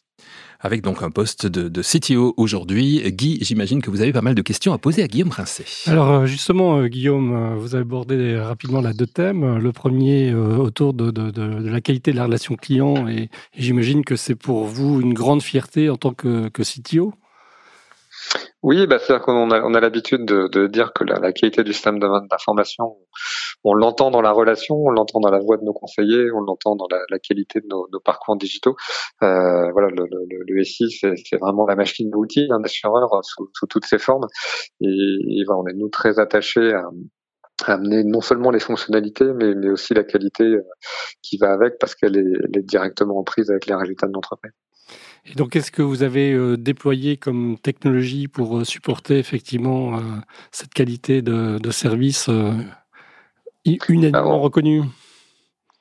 Avec 0.60 0.82
donc 0.82 1.02
un 1.02 1.10
poste 1.10 1.46
de, 1.46 1.68
de 1.68 1.82
CTO 1.82 2.34
aujourd'hui, 2.36 3.02
Guy, 3.12 3.38
j'imagine 3.42 3.82
que 3.82 3.90
vous 3.90 4.00
avez 4.00 4.12
pas 4.12 4.22
mal 4.22 4.34
de 4.34 4.42
questions 4.42 4.72
à 4.72 4.78
poser 4.78 5.02
à 5.02 5.08
Guillaume 5.08 5.30
Rincé. 5.30 5.64
Alors 5.86 6.10
euh, 6.10 6.26
justement, 6.26 6.78
euh, 6.78 6.86
Guillaume, 6.86 7.34
euh, 7.34 7.54
vous 7.56 7.74
avez 7.74 7.82
abordé 7.82 8.38
rapidement 8.38 8.80
là 8.80 8.92
deux 8.92 9.06
thèmes. 9.06 9.58
Le 9.58 9.72
premier 9.72 10.34
autour 10.34 10.94
de, 10.94 11.10
de, 11.10 11.30
de, 11.30 11.68
la 11.68 11.80
qualité 11.80 12.12
de 12.12 12.16
la 12.16 12.24
relation 12.24 12.56
client 12.56 13.06
et, 13.08 13.24
et 13.24 13.62
j'imagine 13.62 14.04
que 14.04 14.16
c'est 14.16 14.34
pour 14.34 14.64
vous 14.64 15.00
une 15.00 15.14
grande 15.14 15.42
fierté 15.42 15.90
en 15.90 15.96
tant 15.96 16.14
que, 16.14 16.48
que 16.48 16.62
CTO. 16.62 17.12
Oui, 18.62 18.86
bah, 18.86 18.98
c'est-à-dire 18.98 19.24
qu'on 19.24 19.50
a, 19.50 19.60
on 19.60 19.74
a 19.74 19.80
l'habitude 19.80 20.24
de, 20.24 20.48
de, 20.48 20.66
dire 20.66 20.92
que 20.94 21.04
la, 21.04 21.18
la, 21.18 21.32
qualité 21.32 21.62
du 21.64 21.74
système 21.74 21.98
d'information, 21.98 22.96
on 23.64 23.74
l'entend 23.74 24.10
dans 24.10 24.20
la 24.20 24.32
relation, 24.32 24.76
on 24.76 24.90
l'entend 24.90 25.20
dans 25.20 25.30
la 25.30 25.38
voix 25.38 25.56
de 25.56 25.64
nos 25.64 25.72
conseillers, 25.72 26.30
on 26.32 26.40
l'entend 26.40 26.76
dans 26.76 26.86
la, 26.90 27.18
qualité 27.18 27.60
de 27.60 27.66
nos, 27.66 27.88
parcours 28.04 28.36
digitaux. 28.36 28.76
Euh, 29.22 29.70
voilà, 29.72 29.88
le, 29.88 30.64
SI, 30.64 30.90
c'est 30.90 31.38
vraiment 31.40 31.66
la 31.66 31.74
machine 31.74 32.10
d'outils 32.10 32.46
d'un 32.48 32.62
assureur 32.62 33.24
sous, 33.24 33.50
sous, 33.54 33.66
toutes 33.66 33.86
ses 33.86 33.98
formes. 33.98 34.26
Et, 34.80 35.44
voilà, 35.46 35.60
on 35.62 35.66
est 35.66 35.74
nous 35.74 35.88
très 35.88 36.18
attachés 36.18 36.72
à, 36.72 36.84
amener 37.66 38.04
non 38.04 38.20
seulement 38.20 38.50
les 38.50 38.60
fonctionnalités, 38.60 39.32
mais, 39.32 39.70
aussi 39.70 39.94
la 39.94 40.04
qualité 40.04 40.44
euh, 40.44 40.62
qui 41.22 41.38
va 41.38 41.52
avec, 41.52 41.78
parce 41.78 41.94
qu'elle 41.94 42.16
est, 42.16 42.62
directement 42.62 43.18
en 43.18 43.24
prise 43.24 43.50
avec 43.50 43.66
les 43.66 43.74
résultats 43.74 44.08
de 44.08 44.12
l'entreprise. 44.12 44.52
Et 45.26 45.34
donc, 45.34 45.52
qu'est-ce 45.52 45.70
que 45.70 45.82
vous 45.82 46.02
avez 46.02 46.32
euh, 46.32 46.56
déployé 46.56 47.16
comme 47.16 47.56
technologie 47.58 48.28
pour 48.28 48.58
euh, 48.58 48.64
supporter 48.64 49.18
effectivement 49.18 49.96
euh, 49.96 50.00
cette 50.52 50.74
qualité 50.74 51.22
de 51.22 51.70
service 51.70 52.28
unanimement 53.64 54.40
reconnue 54.40 54.82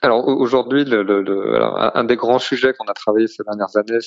alors 0.03 0.27
aujourd'hui, 0.27 0.83
le, 0.83 1.01
le, 1.01 1.21
le, 1.21 1.61
un 1.61 2.03
des 2.03 2.17
grands 2.17 2.37
sujets 2.37 2.73
qu'on 2.73 2.87
a 2.87 2.93
travaillé 2.93 3.27
ces 3.27 3.41
dernières 3.43 3.77
années, 3.77 3.99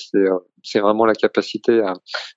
c'est 0.61 0.79
vraiment 0.79 1.07
la 1.07 1.15
capacité 1.15 1.81
à, 1.81 1.93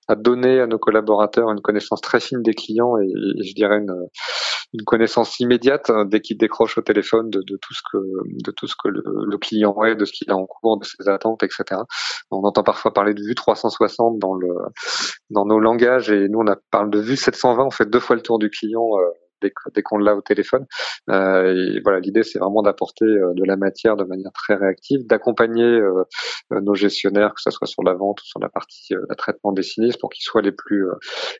à, 0.07 0.15
donner 0.15 0.59
à 0.59 0.65
nos 0.65 0.79
collaborateurs 0.79 1.51
une 1.51 1.61
connaissance 1.61 2.01
très 2.01 2.19
fine 2.19 2.41
des 2.41 2.55
clients 2.55 2.97
et, 2.97 3.05
et 3.05 3.43
je 3.43 3.53
dirais 3.53 3.77
une, 3.77 3.93
une 4.73 4.83
connaissance 4.83 5.39
immédiate 5.39 5.89
hein, 5.89 6.05
dès 6.05 6.21
qu'il 6.21 6.37
décroche 6.37 6.77
au 6.77 6.81
téléphone 6.81 7.29
de, 7.29 7.41
de, 7.41 7.57
tout 7.57 7.73
ce 7.73 7.81
que 7.91 7.97
de 8.43 8.51
tout 8.51 8.67
ce 8.67 8.75
que 8.81 8.87
le, 8.87 9.03
le 9.05 9.37
client 9.37 9.75
est, 9.83 9.95
de 9.95 10.05
ce 10.05 10.13
qu'il 10.13 10.31
a 10.31 10.35
en 10.35 10.45
cours, 10.45 10.79
de 10.79 10.85
ses 10.85 11.07
attentes, 11.09 11.43
etc. 11.43 11.81
On 12.31 12.43
entend 12.43 12.63
parfois 12.63 12.93
parler 12.93 13.13
de 13.13 13.21
vue 13.21 13.35
360 13.35 14.17
dans 14.19 14.33
le 14.33 14.49
dans 15.29 15.45
nos 15.45 15.59
langages 15.59 16.09
et 16.09 16.29
nous 16.29 16.39
on 16.39 16.47
a 16.47 16.55
parle 16.71 16.89
de 16.89 16.99
vue 16.99 17.17
720. 17.17 17.65
On 17.65 17.69
fait 17.69 17.89
deux 17.89 17.99
fois 17.99 18.15
le 18.15 18.21
tour 18.21 18.39
du 18.39 18.49
client. 18.49 18.87
Euh, 18.97 19.09
dès, 19.41 19.81
qu'on 19.81 19.97
l'a 19.97 20.15
au 20.15 20.21
téléphone. 20.21 20.65
Euh, 21.09 21.53
et 21.53 21.81
voilà, 21.81 21.99
l'idée 21.99 22.23
c'est 22.23 22.39
vraiment 22.39 22.61
d'apporter 22.61 23.05
euh, 23.05 23.33
de 23.33 23.43
la 23.43 23.57
matière 23.57 23.95
de 23.95 24.03
manière 24.03 24.31
très 24.33 24.55
réactive, 24.55 25.05
d'accompagner 25.07 25.63
euh, 25.63 26.03
nos 26.51 26.75
gestionnaires, 26.75 27.33
que 27.33 27.41
ce 27.41 27.51
soit 27.51 27.67
sur 27.67 27.83
la 27.83 27.93
vente 27.93 28.21
ou 28.21 28.25
sur 28.25 28.39
la 28.39 28.49
partie 28.49 28.93
la 29.09 29.15
traitement 29.15 29.51
des 29.51 29.63
sinistres, 29.63 29.99
pour 29.99 30.09
qu'ils 30.09 30.23
soient 30.23 30.41
les 30.41 30.51
plus 30.51 30.85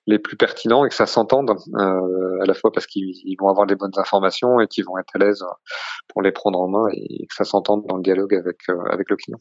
les 0.08 0.20
plus 0.20 0.38
pertinents 0.38 0.86
et 0.86 0.90
que 0.90 0.96
ça 0.96 1.06
s'entende 1.06 1.52
à 1.76 2.46
la 2.46 2.54
fois 2.54 2.72
parce 2.72 2.88
qu'ils 2.88 3.36
vont 3.40 3.50
avoir 3.50 3.66
les 3.66 3.76
bonnes 3.76 3.92
informations 3.98 4.60
et 4.60 4.68
qu'ils 4.68 4.86
vont 4.86 4.98
être 4.98 5.16
à 5.16 5.20
l'aise 5.20 5.44
pour 6.08 6.22
les 6.22 6.32
prendre 6.32 6.60
en 6.60 6.68
main 6.68 6.88
et 6.94 7.26
que 7.28 7.36
ça 7.36 7.44
s'entende 7.44 7.86
dans 7.88 7.98
le 7.98 8.04
dialogue 8.04 8.36
avec 8.36 8.58
avec 8.90 9.10
le 9.10 9.16
client. 9.16 9.40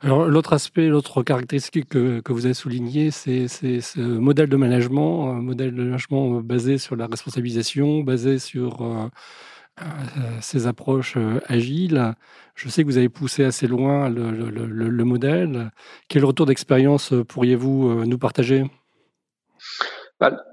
Alors, 0.00 0.26
l'autre 0.26 0.52
aspect, 0.52 0.88
l'autre 0.88 1.22
caractéristique 1.22 1.88
que, 1.88 2.32
vous 2.32 2.44
avez 2.44 2.54
souligné, 2.54 3.10
c'est 3.10 3.48
ce 3.48 4.00
modèle 4.00 4.48
de 4.48 4.56
management, 4.56 5.30
un 5.30 5.40
modèle 5.40 5.74
de 5.74 5.82
management 5.82 6.40
basé 6.40 6.78
sur 6.78 6.96
la 6.96 7.06
responsabilisation, 7.06 8.00
basé 8.00 8.38
sur 8.38 8.82
euh, 8.82 9.08
euh, 9.80 9.84
ces 10.40 10.66
approches 10.66 11.14
euh, 11.16 11.40
agiles. 11.46 12.14
Je 12.54 12.68
sais 12.68 12.82
que 12.82 12.88
vous 12.88 12.98
avez 12.98 13.08
poussé 13.08 13.44
assez 13.44 13.66
loin 13.66 14.08
le, 14.08 14.30
le, 14.30 14.50
le, 14.50 14.66
le 14.66 15.04
modèle. 15.04 15.70
Quel 16.08 16.24
retour 16.24 16.46
d'expérience 16.46 17.14
pourriez-vous 17.28 18.04
nous 18.04 18.18
partager? 18.18 18.64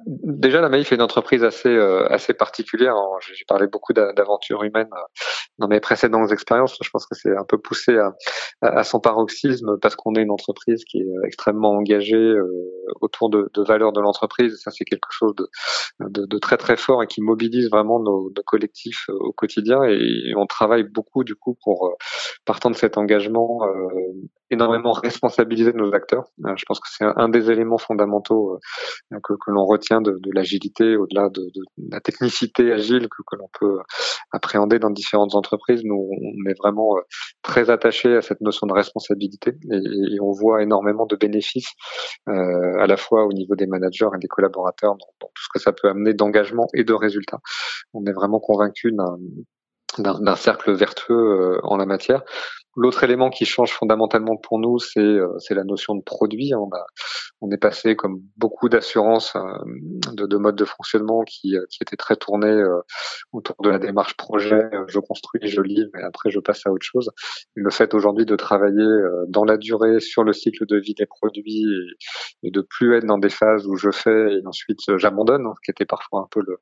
Déjà, 0.07 0.61
la 0.61 0.69
Maïf 0.69 0.91
est 0.91 0.95
une 0.95 1.01
entreprise 1.01 1.43
assez 1.43 1.69
euh, 1.69 2.07
assez 2.09 2.33
particulière. 2.33 2.95
J'ai 3.21 3.45
parlé 3.47 3.67
beaucoup 3.67 3.93
d'aventures 3.93 4.63
humaines 4.63 4.89
euh, 4.93 5.23
dans 5.57 5.67
mes 5.67 5.79
précédentes 5.79 6.31
expériences. 6.31 6.77
Je 6.81 6.89
pense 6.89 7.05
que 7.05 7.15
c'est 7.15 7.35
un 7.35 7.43
peu 7.43 7.57
poussé 7.57 7.97
à, 7.97 8.15
à, 8.61 8.83
son 8.83 8.99
paroxysme 8.99 9.77
parce 9.81 9.95
qu'on 9.95 10.13
est 10.15 10.21
une 10.21 10.31
entreprise 10.31 10.83
qui 10.85 10.99
est 10.99 11.05
euh, 11.05 11.25
extrêmement 11.25 11.71
engagée 11.71 12.33
autour 13.01 13.29
de, 13.29 13.49
de 13.53 13.63
valeurs 13.63 13.91
de 13.91 14.01
l'entreprise. 14.01 14.59
Ça, 14.63 14.71
c'est 14.71 14.85
quelque 14.85 15.09
chose 15.11 15.33
de, 15.35 15.47
de, 15.99 16.25
de, 16.25 16.37
très 16.39 16.57
très 16.57 16.77
fort 16.77 17.03
et 17.03 17.07
qui 17.07 17.21
mobilise 17.21 17.69
vraiment 17.69 17.99
nos, 17.99 18.31
nos 18.35 18.43
collectifs 18.43 19.05
au 19.09 19.31
quotidien. 19.31 19.83
Et, 19.83 20.33
on 20.35 20.45
travaille 20.45 20.83
beaucoup 20.83 21.23
du 21.23 21.35
coup 21.35 21.57
pour 21.63 21.97
partant 22.45 22.69
de 22.69 22.75
cet 22.75 22.97
engagement 22.97 23.59
énormément 24.51 24.91
responsabiliser 24.91 25.73
nos 25.73 25.93
acteurs. 25.93 26.25
je 26.55 26.63
pense 26.65 26.79
que 26.79 26.87
c'est 26.89 27.05
un, 27.05 27.29
des 27.29 27.51
éléments 27.51 27.77
fondamentaux 27.77 28.59
que, 29.11 29.33
que 29.33 29.51
l'on 29.51 29.65
retient 29.65 30.01
de, 30.01 30.19
l'agilité, 30.33 30.95
au-delà 30.95 31.29
de, 31.29 31.47
la 31.91 31.99
technicité 31.99 32.71
agile 32.71 33.07
que, 33.09 33.35
l'on 33.35 33.49
peut 33.59 33.79
appréhender 34.31 34.79
dans 34.79 34.89
différentes 34.89 35.35
entreprises, 35.35 35.81
nous 35.83 36.09
on 36.11 36.49
est 36.49 36.57
vraiment 36.57 36.97
euh, 36.97 37.01
très 37.41 37.69
attaché 37.69 38.15
à 38.15 38.21
cette 38.21 38.41
notion 38.41 38.67
de 38.67 38.73
responsabilité 38.73 39.51
et, 39.71 40.15
et 40.15 40.19
on 40.19 40.31
voit 40.31 40.61
énormément 40.61 41.05
de 41.05 41.15
bénéfices 41.15 41.71
euh, 42.27 42.79
à 42.79 42.87
la 42.87 42.97
fois 42.97 43.25
au 43.25 43.33
niveau 43.33 43.55
des 43.55 43.67
managers 43.67 44.09
et 44.15 44.19
des 44.19 44.27
collaborateurs 44.27 44.95
dans, 44.95 45.07
dans 45.21 45.27
tout 45.27 45.43
ce 45.43 45.49
que 45.53 45.59
ça 45.59 45.71
peut 45.71 45.89
amener 45.89 46.13
d'engagement 46.13 46.67
et 46.73 46.83
de 46.83 46.93
résultats. 46.93 47.39
On 47.93 48.05
est 48.05 48.13
vraiment 48.13 48.39
convaincu 48.39 48.91
d'un 48.91 49.17
d'un 49.97 50.35
cercle 50.35 50.71
vertueux 50.73 51.15
euh, 51.15 51.59
en 51.63 51.77
la 51.77 51.85
matière. 51.85 52.21
L'autre 52.75 53.03
élément 53.03 53.29
qui 53.29 53.45
change 53.45 53.71
fondamentalement 53.71 54.37
pour 54.37 54.59
nous, 54.59 54.79
c'est 54.79 54.99
euh, 54.99 55.37
la 55.49 55.63
notion 55.63 55.95
de 55.95 56.01
produit. 56.01 56.53
On 56.55 56.69
on 57.41 57.51
est 57.51 57.57
passé 57.57 57.95
comme 57.95 58.21
beaucoup 58.37 58.69
d'assurances 58.69 59.35
euh, 59.35 59.41
de, 60.13 60.25
de 60.25 60.37
mode 60.37 60.55
de 60.55 60.65
fonctionnement 60.65 61.23
qui 61.23 61.55
qui 61.69 61.79
était 61.81 61.95
très 61.95 62.15
tourné 62.15 62.63
autour 63.31 63.55
de 63.61 63.69
la 63.69 63.79
démarche 63.79 64.15
projet. 64.15 64.69
Je 64.87 64.99
construis, 64.99 65.47
je 65.47 65.61
livre, 65.61 65.89
et 65.99 66.03
après 66.03 66.29
je 66.29 66.39
passe 66.39 66.65
à 66.65 66.71
autre 66.71 66.85
chose. 66.85 67.09
le 67.55 67.69
fait 67.69 67.93
aujourd'hui 67.93 68.25
de 68.25 68.35
travailler 68.35 68.87
dans 69.27 69.43
la 69.43 69.57
durée 69.57 69.99
sur 69.99 70.23
le 70.23 70.33
cycle 70.33 70.65
de 70.65 70.77
vie 70.77 70.93
des 70.93 71.05
produits 71.05 71.65
et, 72.43 72.47
et 72.47 72.51
de 72.51 72.61
plus 72.61 72.95
être 72.95 73.05
dans 73.05 73.17
des 73.17 73.29
phases 73.29 73.65
où 73.67 73.75
je 73.75 73.91
fais 73.91 74.33
et 74.33 74.45
ensuite 74.45 74.79
j'abandonne, 74.97 75.47
ce 75.55 75.61
qui 75.63 75.71
était 75.71 75.85
parfois 75.85 76.21
un 76.21 76.27
peu 76.31 76.41
le, 76.45 76.57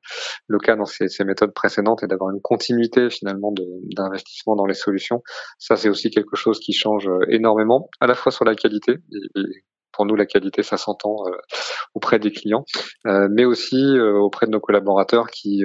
le 0.46 0.58
cas 0.58 0.76
dans 0.76 0.84
ces, 0.84 1.08
ces 1.08 1.24
méthodes 1.24 1.52
précédentes, 1.52 2.02
et 2.02 2.06
d'avoir 2.06 2.30
une 2.30 2.40
continuité 2.40 3.10
finalement 3.10 3.52
d'investissement 3.96 4.56
dans 4.56 4.66
les 4.66 4.74
solutions. 4.74 5.22
Ça, 5.58 5.76
c'est 5.76 5.88
aussi 5.88 6.10
quelque 6.10 6.36
chose 6.36 6.58
qui 6.60 6.72
change 6.72 7.08
euh, 7.08 7.20
énormément, 7.28 7.88
à 8.00 8.06
la 8.06 8.14
fois 8.14 8.32
sur 8.32 8.44
la 8.44 8.54
qualité, 8.54 8.96
et, 9.12 9.40
pour 9.98 10.06
nous, 10.06 10.14
la 10.14 10.26
qualité, 10.26 10.62
ça 10.62 10.76
s'entend 10.76 11.26
euh, 11.26 11.32
auprès 11.94 12.20
des 12.20 12.30
clients, 12.30 12.64
euh, 13.08 13.26
mais 13.28 13.44
aussi 13.44 13.98
auprès 13.98 14.46
de 14.46 14.52
nos 14.52 14.60
collaborateurs 14.60 15.26
qui 15.28 15.64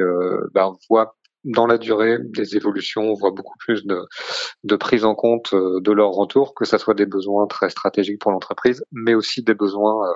ben, 0.53 0.73
voient 0.89 1.15
dans 1.43 1.67
la 1.67 1.77
durée 1.77 2.17
des 2.19 2.55
évolutions, 2.55 3.03
on 3.03 3.13
voit 3.13 3.31
beaucoup 3.31 3.57
plus 3.59 3.85
de, 3.85 4.75
prise 4.75 5.05
en 5.05 5.15
compte 5.15 5.53
euh, 5.53 5.79
de 5.81 5.91
leur 5.91 6.11
retour, 6.11 6.53
que 6.55 6.65
ce 6.65 6.77
soit 6.77 6.93
des 6.93 7.05
besoins 7.05 7.47
très 7.47 7.69
stratégiques 7.69 8.19
pour 8.19 8.31
l'entreprise, 8.31 8.83
mais 8.91 9.13
aussi 9.13 9.43
des 9.43 9.53
besoins, 9.53 10.07
euh, 10.07 10.13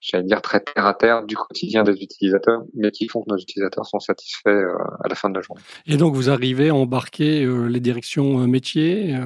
j'allais 0.00 0.24
dire, 0.24 0.40
très 0.40 0.60
terre 0.60 0.86
à 0.86 0.94
terre 0.94 1.24
du 1.24 1.36
quotidien 1.36 1.82
des 1.82 1.94
utilisateurs, 2.00 2.62
mais 2.74 2.90
qui 2.90 3.08
font 3.08 3.22
que 3.22 3.30
nos 3.30 3.38
utilisateurs 3.38 3.86
sont 3.86 4.00
satisfaits 4.00 4.48
euh, 4.48 4.74
à 5.04 5.08
la 5.08 5.14
fin 5.14 5.28
de 5.30 5.34
la 5.34 5.42
journée. 5.42 5.62
Et 5.86 5.96
donc, 5.96 6.14
vous 6.14 6.30
arrivez 6.30 6.68
à 6.68 6.74
embarquer 6.74 7.46
les 7.46 7.80
directions 7.80 8.38
métiers 8.46 9.16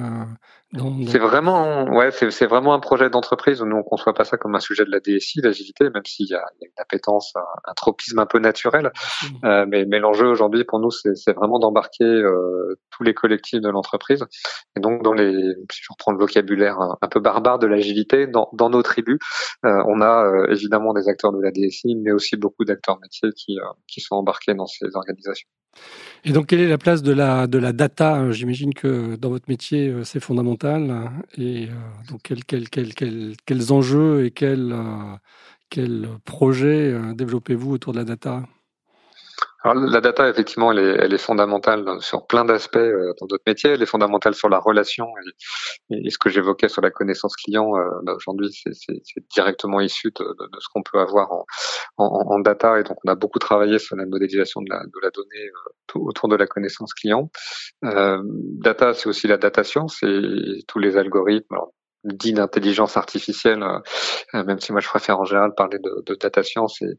c'est 1.07 1.19
vraiment, 1.19 1.85
ouais, 1.89 2.09
c'est 2.11 2.45
vraiment 2.45 2.73
un 2.73 2.79
projet 2.79 3.09
d'entreprise. 3.09 3.61
Nous, 3.61 3.75
on 3.75 3.83
conçoit 3.83 4.13
pas 4.13 4.23
ça 4.23 4.37
comme 4.37 4.55
un 4.55 4.59
sujet 4.59 4.85
de 4.85 4.91
la 4.91 4.99
DSI, 4.99 5.41
l'agilité, 5.41 5.89
même 5.89 6.05
s'il 6.05 6.27
y, 6.27 6.33
a 6.33 6.43
une 6.61 6.67
appétence, 6.77 7.33
un, 7.35 7.73
tropisme 7.75 8.19
un 8.19 8.25
peu 8.25 8.39
naturel. 8.39 8.91
Euh, 9.43 9.65
mais, 9.67 9.85
mais 9.85 9.99
l'enjeu 9.99 10.27
aujourd'hui 10.27 10.63
pour 10.63 10.79
nous, 10.79 10.89
c'est 10.91 11.33
vraiment 11.33 11.59
d'embarquer 11.59 12.05
euh, 12.05 12.79
tous 12.91 13.03
les 13.03 13.13
collectifs 13.13 13.61
de 13.61 13.69
l'entreprise. 13.69 14.25
Et 14.75 14.79
donc, 14.79 15.03
dans 15.03 15.13
les, 15.13 15.53
si 15.71 15.81
je 15.81 15.87
reprends 15.91 16.11
le 16.11 16.17
vocabulaire 16.17 16.77
un, 16.79 17.07
peu 17.07 17.19
barbare 17.19 17.59
de 17.59 17.67
l'agilité, 17.67 18.27
dans, 18.27 18.49
dans 18.53 18.69
nos 18.69 18.81
tribus, 18.81 19.19
euh, 19.65 19.83
on 19.87 20.01
a 20.01 20.25
euh, 20.25 20.51
évidemment 20.51 20.93
des 20.93 21.07
acteurs 21.07 21.31
de 21.31 21.41
la 21.41 21.51
DSI, 21.51 21.95
mais 21.95 22.11
aussi 22.11 22.35
beaucoup 22.35 22.65
d'acteurs 22.65 22.99
métiers 22.99 23.29
qui, 23.35 23.59
euh, 23.59 23.63
qui 23.87 24.01
sont 24.01 24.15
embarqués 24.15 24.53
dans 24.53 24.67
ces 24.67 24.87
organisations. 24.95 25.47
Et 26.23 26.31
donc, 26.31 26.47
quelle 26.47 26.59
est 26.61 26.67
la 26.67 26.77
place 26.77 27.01
de 27.03 27.11
la, 27.13 27.47
de 27.47 27.57
la 27.57 27.73
data? 27.73 28.31
J'imagine 28.31 28.73
que 28.73 29.15
dans 29.15 29.29
votre 29.29 29.49
métier, 29.49 29.89
euh, 29.89 30.03
c'est 30.03 30.19
fondamental. 30.19 31.11
Et 31.37 31.67
euh, 31.69 31.73
donc, 32.09 32.21
quel, 32.23 32.43
quel, 32.45 32.69
quel, 32.69 33.35
quels 33.45 33.73
enjeux 33.73 34.25
et 34.25 34.31
quels, 34.31 34.71
euh, 34.73 36.17
projets 36.25 36.93
développez-vous 37.15 37.71
autour 37.71 37.93
de 37.93 37.97
la 37.99 38.05
data? 38.05 38.43
Alors, 39.63 39.75
la 39.75 40.01
data, 40.01 40.27
effectivement, 40.29 40.73
elle 40.73 40.79
est, 40.79 40.95
elle 40.99 41.13
est 41.13 41.17
fondamentale 41.17 41.85
sur 42.01 42.27
plein 42.27 42.43
d'aspects 42.43 42.75
euh, 42.75 43.13
dans 43.19 43.27
notre 43.29 43.43
métier. 43.47 43.71
Elle 43.71 43.81
est 43.81 43.85
fondamentale 43.85 44.35
sur 44.35 44.49
la 44.49 44.59
relation 44.59 45.07
et, 45.89 46.05
et 46.05 46.09
ce 46.09 46.17
que 46.17 46.29
j'évoquais 46.29 46.67
sur 46.67 46.81
la 46.81 46.91
connaissance 46.91 47.37
client. 47.37 47.71
Euh, 47.77 47.89
bah, 48.03 48.13
Aujourd'hui, 48.13 48.49
c'est 48.51 49.23
directement 49.33 49.79
issu 49.79 50.11
de, 50.19 50.25
de, 50.25 50.59
ce 50.59 50.67
qu'on 50.73 50.83
peut 50.83 50.99
avoir 50.99 51.31
en, 51.31 51.45
en, 51.97 52.35
en, 52.35 52.39
data. 52.39 52.77
Et 52.79 52.83
donc, 52.83 52.97
on 53.05 53.09
a 53.09 53.15
beaucoup 53.15 53.39
travaillé 53.39 53.79
sur 53.79 53.95
la 53.95 54.05
modélisation 54.05 54.61
de 54.61 54.69
la, 54.69 54.83
de 54.83 54.99
la 55.01 55.11
donnée 55.11 55.47
euh, 55.47 55.99
autour 55.99 56.27
de 56.27 56.35
la 56.35 56.45
connaissance 56.45 56.93
client. 56.93 57.31
Euh, 57.85 58.21
data, 58.25 58.93
c'est 58.93 59.07
aussi 59.07 59.27
la 59.27 59.37
data 59.37 59.63
science 59.63 60.03
et 60.03 60.63
tous 60.67 60.79
les 60.79 60.97
algorithmes. 60.97 61.55
Dit 62.03 62.33
d'intelligence 62.33 62.97
artificielle, 62.97 63.63
euh, 64.33 64.43
même 64.43 64.59
si 64.59 64.71
moi 64.71 64.81
je 64.81 64.87
préfère 64.87 65.19
en 65.19 65.25
général 65.25 65.53
parler 65.55 65.79
de, 65.79 66.15
data 66.15 66.43
science. 66.43 66.81
Et 66.81 66.97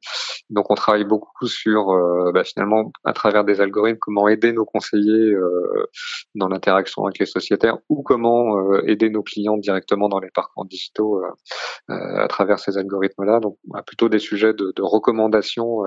donc 0.50 0.70
on 0.70 0.74
travaille 0.74 1.04
beaucoup 1.04 1.46
sur 1.46 1.90
euh, 1.90 2.32
bah, 2.32 2.44
finalement 2.44 2.90
à 3.04 3.12
travers 3.12 3.44
des 3.44 3.60
algorithmes 3.60 3.98
comment 4.00 4.28
aider 4.28 4.52
nos 4.52 4.64
conseillers 4.64 5.34
euh, 5.34 5.86
dans 6.34 6.48
l'interaction 6.48 7.04
avec 7.04 7.18
les 7.18 7.26
sociétaires 7.26 7.78
ou 7.88 8.02
comment 8.02 8.80
aider 8.82 9.10
nos 9.10 9.22
clients 9.22 9.56
directement 9.56 10.08
dans 10.08 10.20
les 10.20 10.30
parcours 10.30 10.64
digitaux 10.64 11.22
à 11.88 12.26
travers 12.28 12.58
ces 12.58 12.78
algorithmes-là. 12.78 13.40
Donc 13.40 13.58
on 13.70 13.76
a 13.76 13.82
plutôt 13.82 14.08
des 14.08 14.18
sujets 14.18 14.52
de, 14.54 14.72
de 14.74 14.82
recommandations 14.82 15.82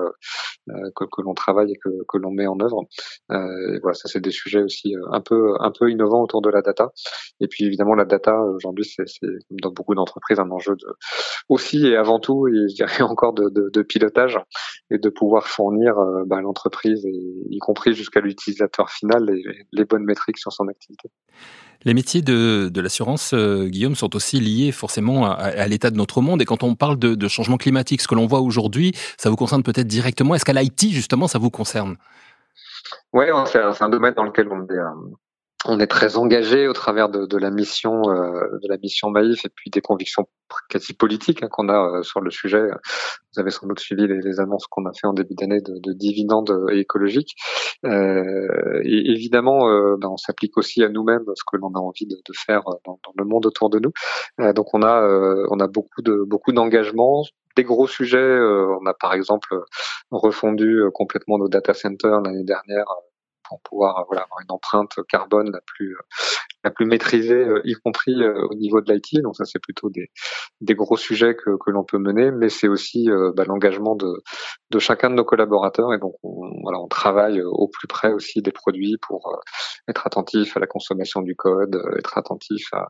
que, 0.66 1.04
que 1.04 1.22
l'on 1.22 1.34
travaille 1.34 1.72
et 1.72 1.76
que, 1.76 1.88
que 2.08 2.18
l'on 2.18 2.30
met 2.30 2.46
en 2.46 2.58
œuvre. 2.60 2.84
Et 3.30 3.78
voilà, 3.80 3.94
ça 3.94 4.08
c'est 4.08 4.20
des 4.20 4.30
sujets 4.30 4.62
aussi 4.62 4.94
un 5.10 5.20
peu 5.20 5.54
un 5.60 5.70
peu 5.70 5.90
innovants 5.90 6.22
autour 6.22 6.42
de 6.42 6.50
la 6.50 6.62
data. 6.62 6.92
Et 7.40 7.48
puis 7.48 7.64
évidemment 7.64 7.94
la 7.94 8.04
data 8.04 8.40
aujourd'hui 8.40 8.84
c'est 8.84 9.07
c'est 9.08 9.26
dans 9.50 9.70
beaucoup 9.70 9.94
d'entreprises 9.94 10.38
un 10.38 10.50
enjeu 10.50 10.76
de, 10.76 10.86
aussi 11.48 11.86
et 11.86 11.96
avant 11.96 12.20
tout, 12.20 12.48
et 12.48 12.68
je 12.68 12.74
dirais 12.74 13.02
encore 13.02 13.32
de, 13.32 13.48
de, 13.48 13.70
de 13.72 13.82
pilotage 13.82 14.38
et 14.90 14.98
de 14.98 15.08
pouvoir 15.08 15.48
fournir 15.48 15.98
euh, 15.98 16.24
bah, 16.26 16.40
l'entreprise, 16.40 17.04
y 17.04 17.58
compris 17.58 17.94
jusqu'à 17.94 18.20
l'utilisateur 18.20 18.90
final, 18.90 19.24
les, 19.24 19.42
les, 19.72 19.84
bonnes 19.84 20.04
métriques 20.04 20.38
sur 20.38 20.52
son 20.52 20.68
activité. 20.68 21.10
Les 21.84 21.94
métiers 21.94 22.22
de, 22.22 22.68
de 22.68 22.80
l'assurance, 22.80 23.32
euh, 23.34 23.66
Guillaume, 23.66 23.94
sont 23.94 24.16
aussi 24.16 24.40
liés 24.40 24.72
forcément 24.72 25.26
à, 25.26 25.34
à 25.34 25.66
l'état 25.68 25.90
de 25.90 25.96
notre 25.96 26.20
monde. 26.20 26.42
Et 26.42 26.44
quand 26.44 26.62
on 26.62 26.74
parle 26.74 26.98
de, 26.98 27.14
de 27.14 27.28
changement 27.28 27.56
climatique, 27.56 28.00
ce 28.00 28.08
que 28.08 28.16
l'on 28.16 28.26
voit 28.26 28.40
aujourd'hui, 28.40 28.92
ça 29.16 29.30
vous 29.30 29.36
concerne 29.36 29.62
peut-être 29.62 29.86
directement. 29.86 30.34
Est-ce 30.34 30.44
qu'à 30.44 30.52
l'IT, 30.52 30.90
justement, 30.90 31.28
ça 31.28 31.38
vous 31.38 31.50
concerne? 31.50 31.96
Oui, 33.12 33.26
c'est 33.46 33.60
un, 33.60 33.72
un, 33.78 33.88
domaine 33.88 34.14
dans 34.14 34.24
lequel 34.24 34.48
on 34.50 34.66
est, 34.66 34.72
euh, 34.72 34.90
on 35.64 35.80
est 35.80 35.86
très 35.86 36.16
engagé 36.16 36.68
au 36.68 36.72
travers 36.72 37.08
de, 37.08 37.36
la 37.36 37.50
mission 37.50 38.02
euh, 38.08 38.58
de 38.62 38.68
la 38.68 38.76
mission 38.78 39.10
Maïf 39.10 39.44
et 39.44 39.48
puis 39.48 39.70
des 39.70 39.80
convictions 39.80 40.28
quasi 40.68 40.94
politiques 40.94 41.42
hein, 41.42 41.48
qu'on 41.50 41.68
a 41.68 41.98
euh, 41.98 42.02
sur 42.02 42.20
le 42.20 42.30
sujet. 42.30 42.62
Vous 43.34 43.40
avez 43.40 43.50
sans 43.50 43.66
doute 43.66 43.80
suivi 43.80 44.06
les, 44.06 44.20
les 44.20 44.40
annonces 44.40 44.66
qu'on 44.68 44.86
a 44.86 44.92
fait 44.92 45.06
en 45.06 45.12
début 45.12 45.34
d'année 45.34 45.60
de, 45.60 45.74
de, 45.78 45.92
dividendes 45.92 46.66
écologiques. 46.70 47.34
Euh, 47.84 48.80
et 48.84 49.10
évidemment, 49.10 49.68
euh, 49.68 49.96
ben, 49.98 50.08
on 50.08 50.16
s'applique 50.16 50.56
aussi 50.56 50.82
à 50.82 50.88
nous-mêmes 50.88 51.24
ce 51.34 51.42
que 51.50 51.56
l'on 51.56 51.72
a 51.74 51.78
envie 51.78 52.06
de, 52.06 52.16
de 52.16 52.32
faire 52.34 52.62
dans, 52.84 52.98
dans, 53.04 53.12
le 53.16 53.24
monde 53.24 53.46
autour 53.46 53.70
de 53.70 53.78
nous. 53.78 53.92
Euh, 54.40 54.52
donc 54.52 54.72
on 54.74 54.82
a 54.82 54.98
on 55.50 55.60
a 55.60 55.66
beaucoup 55.66 56.02
de 56.02 56.24
beaucoup 56.26 56.52
d'engagements 56.52 57.24
des 57.56 57.64
gros 57.64 57.86
sujets. 57.88 58.38
on 58.40 58.86
a 58.86 58.94
par 58.94 59.14
exemple 59.14 59.48
refondu 60.10 60.82
complètement 60.94 61.38
nos 61.38 61.48
data 61.48 61.74
centers 61.74 62.20
l'année 62.20 62.44
dernière 62.44 62.86
pour 63.48 63.60
pouvoir 63.62 64.04
voilà, 64.06 64.22
avoir 64.22 64.40
une 64.40 64.52
empreinte 64.52 64.94
carbone 65.08 65.50
la 65.50 65.60
plus 65.62 65.96
la 66.68 66.70
plus 66.70 66.84
maîtrisée, 66.84 67.34
euh, 67.34 67.60
y 67.64 67.72
compris 67.72 68.22
euh, 68.22 68.46
au 68.50 68.54
niveau 68.54 68.82
de 68.82 68.92
l'IT. 68.92 69.22
Donc 69.22 69.36
ça, 69.36 69.44
c'est 69.46 69.58
plutôt 69.58 69.88
des, 69.88 70.10
des 70.60 70.74
gros 70.74 70.98
sujets 70.98 71.34
que, 71.34 71.56
que 71.64 71.70
l'on 71.70 71.84
peut 71.84 71.98
mener, 71.98 72.30
mais 72.30 72.50
c'est 72.50 72.68
aussi 72.68 73.10
euh, 73.10 73.32
bah, 73.34 73.44
l'engagement 73.46 73.96
de, 73.96 74.22
de 74.70 74.78
chacun 74.78 75.08
de 75.08 75.14
nos 75.14 75.24
collaborateurs. 75.24 75.94
Et 75.94 75.98
donc, 75.98 76.16
on, 76.22 76.60
voilà, 76.62 76.78
on 76.78 76.88
travaille 76.88 77.40
au 77.42 77.68
plus 77.68 77.88
près 77.88 78.12
aussi 78.12 78.42
des 78.42 78.52
produits 78.52 78.96
pour 79.00 79.40
être 79.88 80.06
attentif 80.06 80.56
à 80.56 80.60
la 80.60 80.66
consommation 80.66 81.22
du 81.22 81.34
code, 81.34 81.80
être 81.98 82.18
attentif 82.18 82.68
à, 82.72 82.88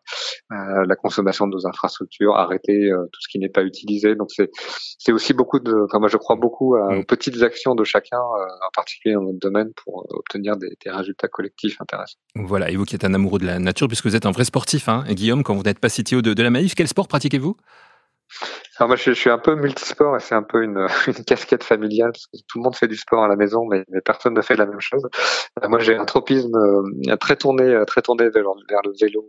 la 0.51 0.97
consommation 0.97 1.47
de 1.47 1.53
nos 1.53 1.67
infrastructures, 1.67 2.35
arrêter 2.35 2.91
tout 3.13 3.21
ce 3.21 3.29
qui 3.29 3.39
n'est 3.39 3.49
pas 3.49 3.63
utilisé. 3.63 4.17
Donc 4.17 4.31
c'est 4.31 4.51
c'est 4.99 5.13
aussi 5.13 5.35
beaucoup 5.35 5.61
de, 5.61 5.73
enfin 5.85 5.99
moi 5.99 6.09
je 6.09 6.17
crois 6.17 6.37
beaucoup 6.37 6.75
à, 6.75 6.99
aux 6.99 7.05
petites 7.05 7.43
actions 7.43 7.75
de 7.75 7.85
chacun, 7.85 8.19
en 8.19 8.71
particulier 8.75 9.15
dans 9.15 9.23
notre 9.23 9.39
domaine, 9.39 9.71
pour 9.85 10.07
obtenir 10.11 10.57
des, 10.57 10.71
des 10.85 10.91
résultats 10.91 11.29
collectifs 11.29 11.81
intéressants. 11.81 12.19
Voilà, 12.35 12.71
et 12.71 12.77
vous 12.77 12.85
qui 12.85 12.95
êtes 12.95 13.05
un 13.05 13.15
amoureux 13.15 13.39
de 13.39 13.47
la 13.47 13.59
puisque 13.89 14.07
vous 14.07 14.17
êtes 14.17 14.27
un 14.27 14.31
vrai 14.31 14.45
sportif, 14.45 14.89
hein. 14.89 15.05
Guillaume, 15.09 15.43
quand 15.43 15.55
vous 15.55 15.63
n'êtes 15.63 15.79
pas 15.79 15.89
CTO 15.89 16.23
de, 16.23 16.35
de 16.35 16.43
la 16.43 16.51
Maïf, 16.51 16.75
quel 16.75 16.89
sport 16.89 17.09
pratiquez-vous? 17.09 17.57
Alors 18.79 18.89
moi, 18.89 18.97
je, 18.97 19.11
suis 19.11 19.29
un 19.29 19.39
peu 19.39 19.57
multisport 19.57 20.17
et 20.17 20.21
c'est 20.21 20.37
un 20.37 20.45
peu 20.45 20.63
une, 20.63 20.87
une, 21.09 21.25
casquette 21.25 21.65
familiale 21.65 22.13
parce 22.13 22.27
que 22.27 22.39
tout 22.47 22.59
le 22.59 22.63
monde 22.63 22.77
fait 22.77 22.87
du 22.87 22.97
sport 22.97 23.25
à 23.25 23.29
la 23.29 23.35
maison, 23.35 23.67
mais, 23.69 23.85
mais 23.89 24.01
personne 24.01 24.35
ne 24.35 24.41
fait 24.41 24.55
la 24.55 24.67
même 24.67 24.81
chose. 24.81 25.05
Euh, 25.63 25.69
moi, 25.69 25.81
j'ai 25.81 25.97
un 25.97 26.05
tropisme 26.05 26.55
euh, 26.57 27.17
très 27.17 27.35
tourné, 27.35 27.65
euh, 27.65 27.85
très 27.85 28.03
tourné 28.03 28.29
vers, 28.31 28.45
vers, 28.69 28.81
le 28.85 28.93
vélo. 29.01 29.27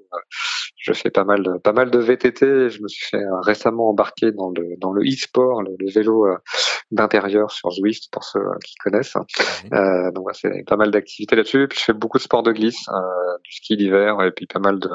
Je 0.77 0.93
fais 0.93 1.09
pas 1.09 1.23
mal, 1.23 1.41
de, 1.41 1.57
pas 1.57 1.73
mal 1.73 1.89
de 1.89 1.97
VTT. 1.97 2.69
je 2.69 2.81
me 2.81 2.87
suis 2.87 3.07
fait 3.09 3.23
récemment 3.41 3.89
embarquer 3.89 4.31
dans 4.31 4.49
le 4.51 4.77
dans 4.77 4.93
le 4.93 5.01
e-sport, 5.03 5.63
le, 5.63 5.75
vélo 5.91 6.27
d'intérieur 6.91 7.51
sur 7.51 7.71
Zwift 7.71 8.11
pour 8.11 8.23
ceux 8.23 8.39
qui 8.63 8.75
connaissent. 8.75 9.17
Euh, 9.73 10.11
donc, 10.11 10.29
c'est 10.33 10.63
pas 10.67 10.77
mal 10.77 10.91
d'activités 10.91 11.35
là-dessus. 11.35 11.67
Puis 11.67 11.79
je 11.79 11.85
fais 11.85 11.93
beaucoup 11.93 12.17
de 12.17 12.23
sport 12.23 12.43
de 12.43 12.51
glisse, 12.51 12.85
du 13.43 13.51
ski 13.51 13.77
d'hiver 13.77 14.21
et 14.21 14.31
puis 14.31 14.45
pas 14.45 14.59
mal 14.59 14.79
de 14.79 14.89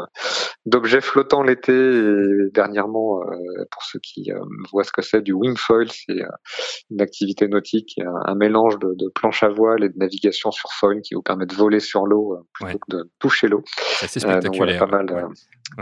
d'objets 0.64 1.00
flottants 1.00 1.42
l'été 1.42 1.72
et 1.72 2.50
dernièrement 2.52 3.20
pour 3.70 3.82
ceux 3.82 3.98
qui 3.98 4.30
voit 4.70 4.84
ce 4.84 4.92
que 4.92 5.02
c'est 5.02 5.22
du 5.22 5.32
wingfoil, 5.32 5.90
c'est 5.90 6.20
euh, 6.20 6.26
une 6.90 7.00
activité 7.00 7.48
nautique, 7.48 7.98
un, 8.26 8.34
mélange 8.34 8.78
de, 8.78 8.94
de, 8.94 9.08
planche 9.14 9.42
à 9.42 9.48
voile 9.48 9.84
et 9.84 9.88
de 9.88 9.96
navigation 9.96 10.50
sur 10.50 10.70
foil 10.72 11.00
qui 11.02 11.14
vous 11.14 11.22
permet 11.22 11.46
de 11.46 11.54
voler 11.54 11.80
sur 11.80 12.06
l'eau 12.06 12.34
euh, 12.34 12.42
plutôt 12.54 12.78
que 12.78 12.96
de 12.96 13.10
toucher 13.18 13.48
l'eau. 13.48 13.62
C'est 13.98 14.04
assez 14.04 14.24
euh, 14.24 14.40
spectaculaire. 14.40 14.86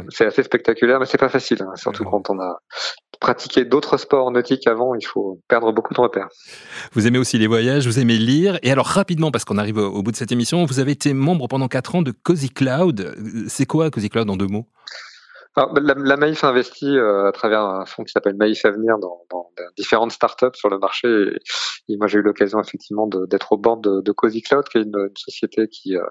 C'est 0.09 0.27
assez 0.27 0.43
spectaculaire, 0.43 1.01
mais 1.01 1.07
c'est 1.07 1.19
pas 1.19 1.29
facile, 1.29 1.63
hein, 1.63 1.75
surtout 1.77 2.05
quand 2.05 2.31
on 2.31 2.41
a 2.41 2.59
pratiqué 3.21 3.65
d'autres 3.65 3.99
sports 3.99 4.31
nautiques 4.31 4.67
avant, 4.67 4.95
il 4.95 5.05
faut 5.05 5.41
perdre 5.49 5.73
beaucoup 5.73 5.95
de 5.95 6.01
repères. 6.01 6.29
Vous 6.93 7.07
aimez 7.07 7.19
aussi 7.19 7.39
les 7.39 7.47
voyages, 7.47 7.87
vous 7.87 7.99
aimez 7.99 8.17
lire, 8.17 8.59
et 8.63 8.73
alors 8.73 8.87
rapidement, 8.87 9.31
parce 9.31 9.45
qu'on 9.45 9.59
arrive 9.59 9.79
au 9.79 10.03
bout 10.03 10.11
de 10.11 10.17
cette 10.17 10.33
émission, 10.33 10.65
vous 10.65 10.81
avez 10.81 10.93
été 10.93 11.13
membre 11.15 11.47
pendant 11.47 11.69
4 11.69 11.97
ans 11.97 12.03
de 12.03 12.11
Cozy 12.11 12.51
Cloud. 12.51 13.15
C'est 13.49 13.67
quoi 13.67 13.91
Cozy 13.91 14.09
Cloud 14.09 14.29
en 14.31 14.37
deux 14.37 14.47
mots? 14.47 14.67
La, 15.57 15.95
la, 15.97 16.17
Maïf 16.17 16.45
investit 16.45 16.97
euh, 16.97 17.29
à 17.29 17.33
travers 17.33 17.61
un 17.61 17.85
fonds 17.85 18.05
qui 18.05 18.13
s'appelle 18.13 18.37
Maïf 18.37 18.65
Avenir 18.65 18.99
dans, 18.99 19.23
dans, 19.31 19.51
différentes 19.77 20.13
startups 20.13 20.55
sur 20.55 20.69
le 20.69 20.79
marché. 20.79 21.09
Et, 21.89 21.97
moi, 21.97 22.07
j'ai 22.07 22.19
eu 22.19 22.23
l'occasion 22.23 22.61
effectivement 22.61 23.07
d'être 23.07 23.53
au 23.53 23.59
bord 23.59 23.77
de, 23.77 24.01
de 24.01 24.13
Cozy 24.13 24.43
Cloud, 24.43 24.65
qui 24.69 24.79
est 24.79 24.83
une, 24.83 24.97
une 24.97 25.17
société 25.17 25.69
qui 25.69 25.97
euh, 25.97 26.05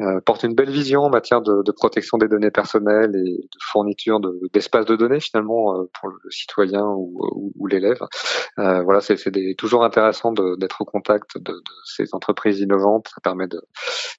euh, 0.00 0.20
porte 0.20 0.44
une 0.44 0.54
belle 0.54 0.70
vision 0.70 1.02
en 1.02 1.10
matière 1.10 1.42
de, 1.42 1.62
de, 1.62 1.72
protection 1.72 2.18
des 2.18 2.28
données 2.28 2.50
personnelles 2.50 3.14
et 3.14 3.36
de 3.36 3.58
fourniture 3.60 4.20
d'espaces 4.52 4.86
de, 4.86 4.96
données 4.96 5.20
finalement 5.20 5.76
euh, 5.76 5.90
pour 5.98 6.08
le 6.08 6.30
citoyen 6.30 6.84
ou, 6.84 7.18
ou, 7.34 7.52
ou 7.58 7.66
l'élève. 7.66 8.00
voilà, 8.56 9.00
c'est 9.00 9.16
toujours 9.56 9.84
intéressant 9.84 10.32
d'être 10.32 10.80
au 10.80 10.84
contact 10.84 11.38
de, 11.38 11.54
ces 11.84 12.14
entreprises 12.14 12.60
innovantes. 12.60 13.08
Ça 13.14 13.20
permet 13.22 13.46
de, 13.46 13.60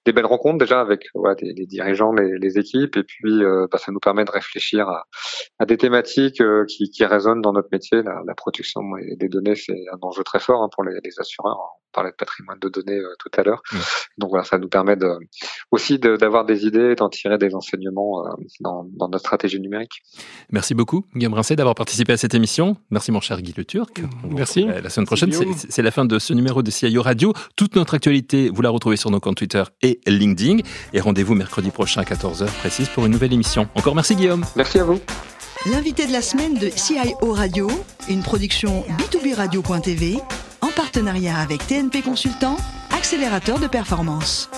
des 0.05 0.13
belles 0.13 0.25
rencontres 0.25 0.59
déjà 0.59 0.81
avec 0.81 1.05
voilà, 1.13 1.35
les, 1.41 1.65
dirigeants, 1.65 2.13
les, 2.13 2.37
les, 2.37 2.57
équipes, 2.57 2.97
et 2.97 3.03
puis 3.03 3.41
bah, 3.71 3.77
ça 3.77 3.91
nous 3.91 3.99
permet 3.99 4.25
de 4.25 4.31
réfléchir 4.31 4.50
réfléchir 4.51 4.87
à, 4.89 5.05
à 5.59 5.65
des 5.65 5.77
thématiques 5.77 6.41
euh, 6.41 6.65
qui, 6.65 6.89
qui, 6.89 7.05
résonnent 7.05 7.41
dans 7.41 7.53
notre 7.53 7.69
métier. 7.71 8.03
La, 8.03 8.21
la 8.25 8.35
protection 8.35 8.81
des 9.17 9.29
données, 9.29 9.55
c'est 9.55 9.85
un 9.93 9.97
enjeu 10.01 10.23
très 10.23 10.39
fort 10.39 10.63
hein, 10.63 10.69
pour 10.71 10.83
les, 10.83 10.99
les, 11.03 11.19
assureurs. 11.19 11.57
On 11.57 11.91
parlait 11.93 12.11
de 12.11 12.15
patrimoine 12.15 12.59
de 12.59 12.69
données 12.69 12.99
euh, 12.99 13.13
tout 13.19 13.31
à 13.37 13.43
l'heure. 13.43 13.61
Donc 14.17 14.29
voilà, 14.29 14.43
ça 14.43 14.57
nous 14.57 14.69
permet 14.69 14.95
de, 14.95 15.07
aussi 15.71 15.99
d'avoir 15.99 16.45
des 16.45 16.65
idées, 16.65 16.95
d'en 16.95 17.09
tirer 17.09 17.37
des 17.37 17.55
enseignements 17.55 18.25
euh, 18.25 18.29
dans, 18.59 18.85
dans, 18.97 19.07
notre 19.07 19.25
stratégie 19.25 19.59
numérique. 19.59 20.03
Merci 20.51 20.75
beaucoup, 20.75 21.05
Guillaume 21.15 21.33
Rincet, 21.33 21.55
d'avoir 21.55 21.75
participé 21.75 22.13
à 22.13 22.17
cette 22.17 22.33
émission. 22.33 22.75
Merci, 22.89 23.11
mon 23.11 23.21
cher 23.21 23.41
Guy 23.41 23.53
Le 23.55 23.63
Turc. 23.63 24.01
Merci. 24.29 24.65
La 24.65 24.89
semaine 24.89 25.05
prochaine, 25.05 25.31
c'est 25.55 25.81
la 25.81 25.91
fin 25.91 26.05
de 26.05 26.19
ce 26.19 26.33
numéro 26.33 26.61
de 26.61 26.69
CIO 26.69 27.01
Radio. 27.01 27.33
Toute 27.55 27.75
notre 27.75 27.93
actualité, 27.93 28.49
vous 28.49 28.61
la 28.61 28.69
retrouvez 28.69 28.97
sur 28.97 29.11
nos 29.11 29.19
comptes 29.19 29.37
Twitter 29.37 29.63
et 29.81 29.99
LinkedIn. 30.05 30.57
Et 30.93 30.99
rendez-vous 30.99 31.35
mercredi 31.35 31.71
prochain 31.71 32.01
à 32.01 32.03
14h 32.03 32.45
précise 32.59 32.89
pour 32.89 33.05
une 33.05 33.13
nouvelle 33.13 33.33
émission. 33.33 33.67
Encore 33.75 33.95
merci, 33.95 34.15
Guillaume. 34.15 34.43
Merci 34.55 34.79
à 34.79 34.83
vous. 34.83 34.99
L'invité 35.71 36.07
de 36.07 36.11
la 36.11 36.21
semaine 36.21 36.55
de 36.55 36.69
CIO 36.69 37.31
Radio, 37.31 37.69
une 38.09 38.23
production 38.23 38.83
B2B 38.97 39.35
Radio.tv 39.35 40.17
en 40.61 40.69
partenariat 40.69 41.37
avec 41.37 41.65
TNP 41.67 42.01
Consultant, 42.01 42.57
accélérateur 42.91 43.59
de 43.59 43.67
performance. 43.67 44.49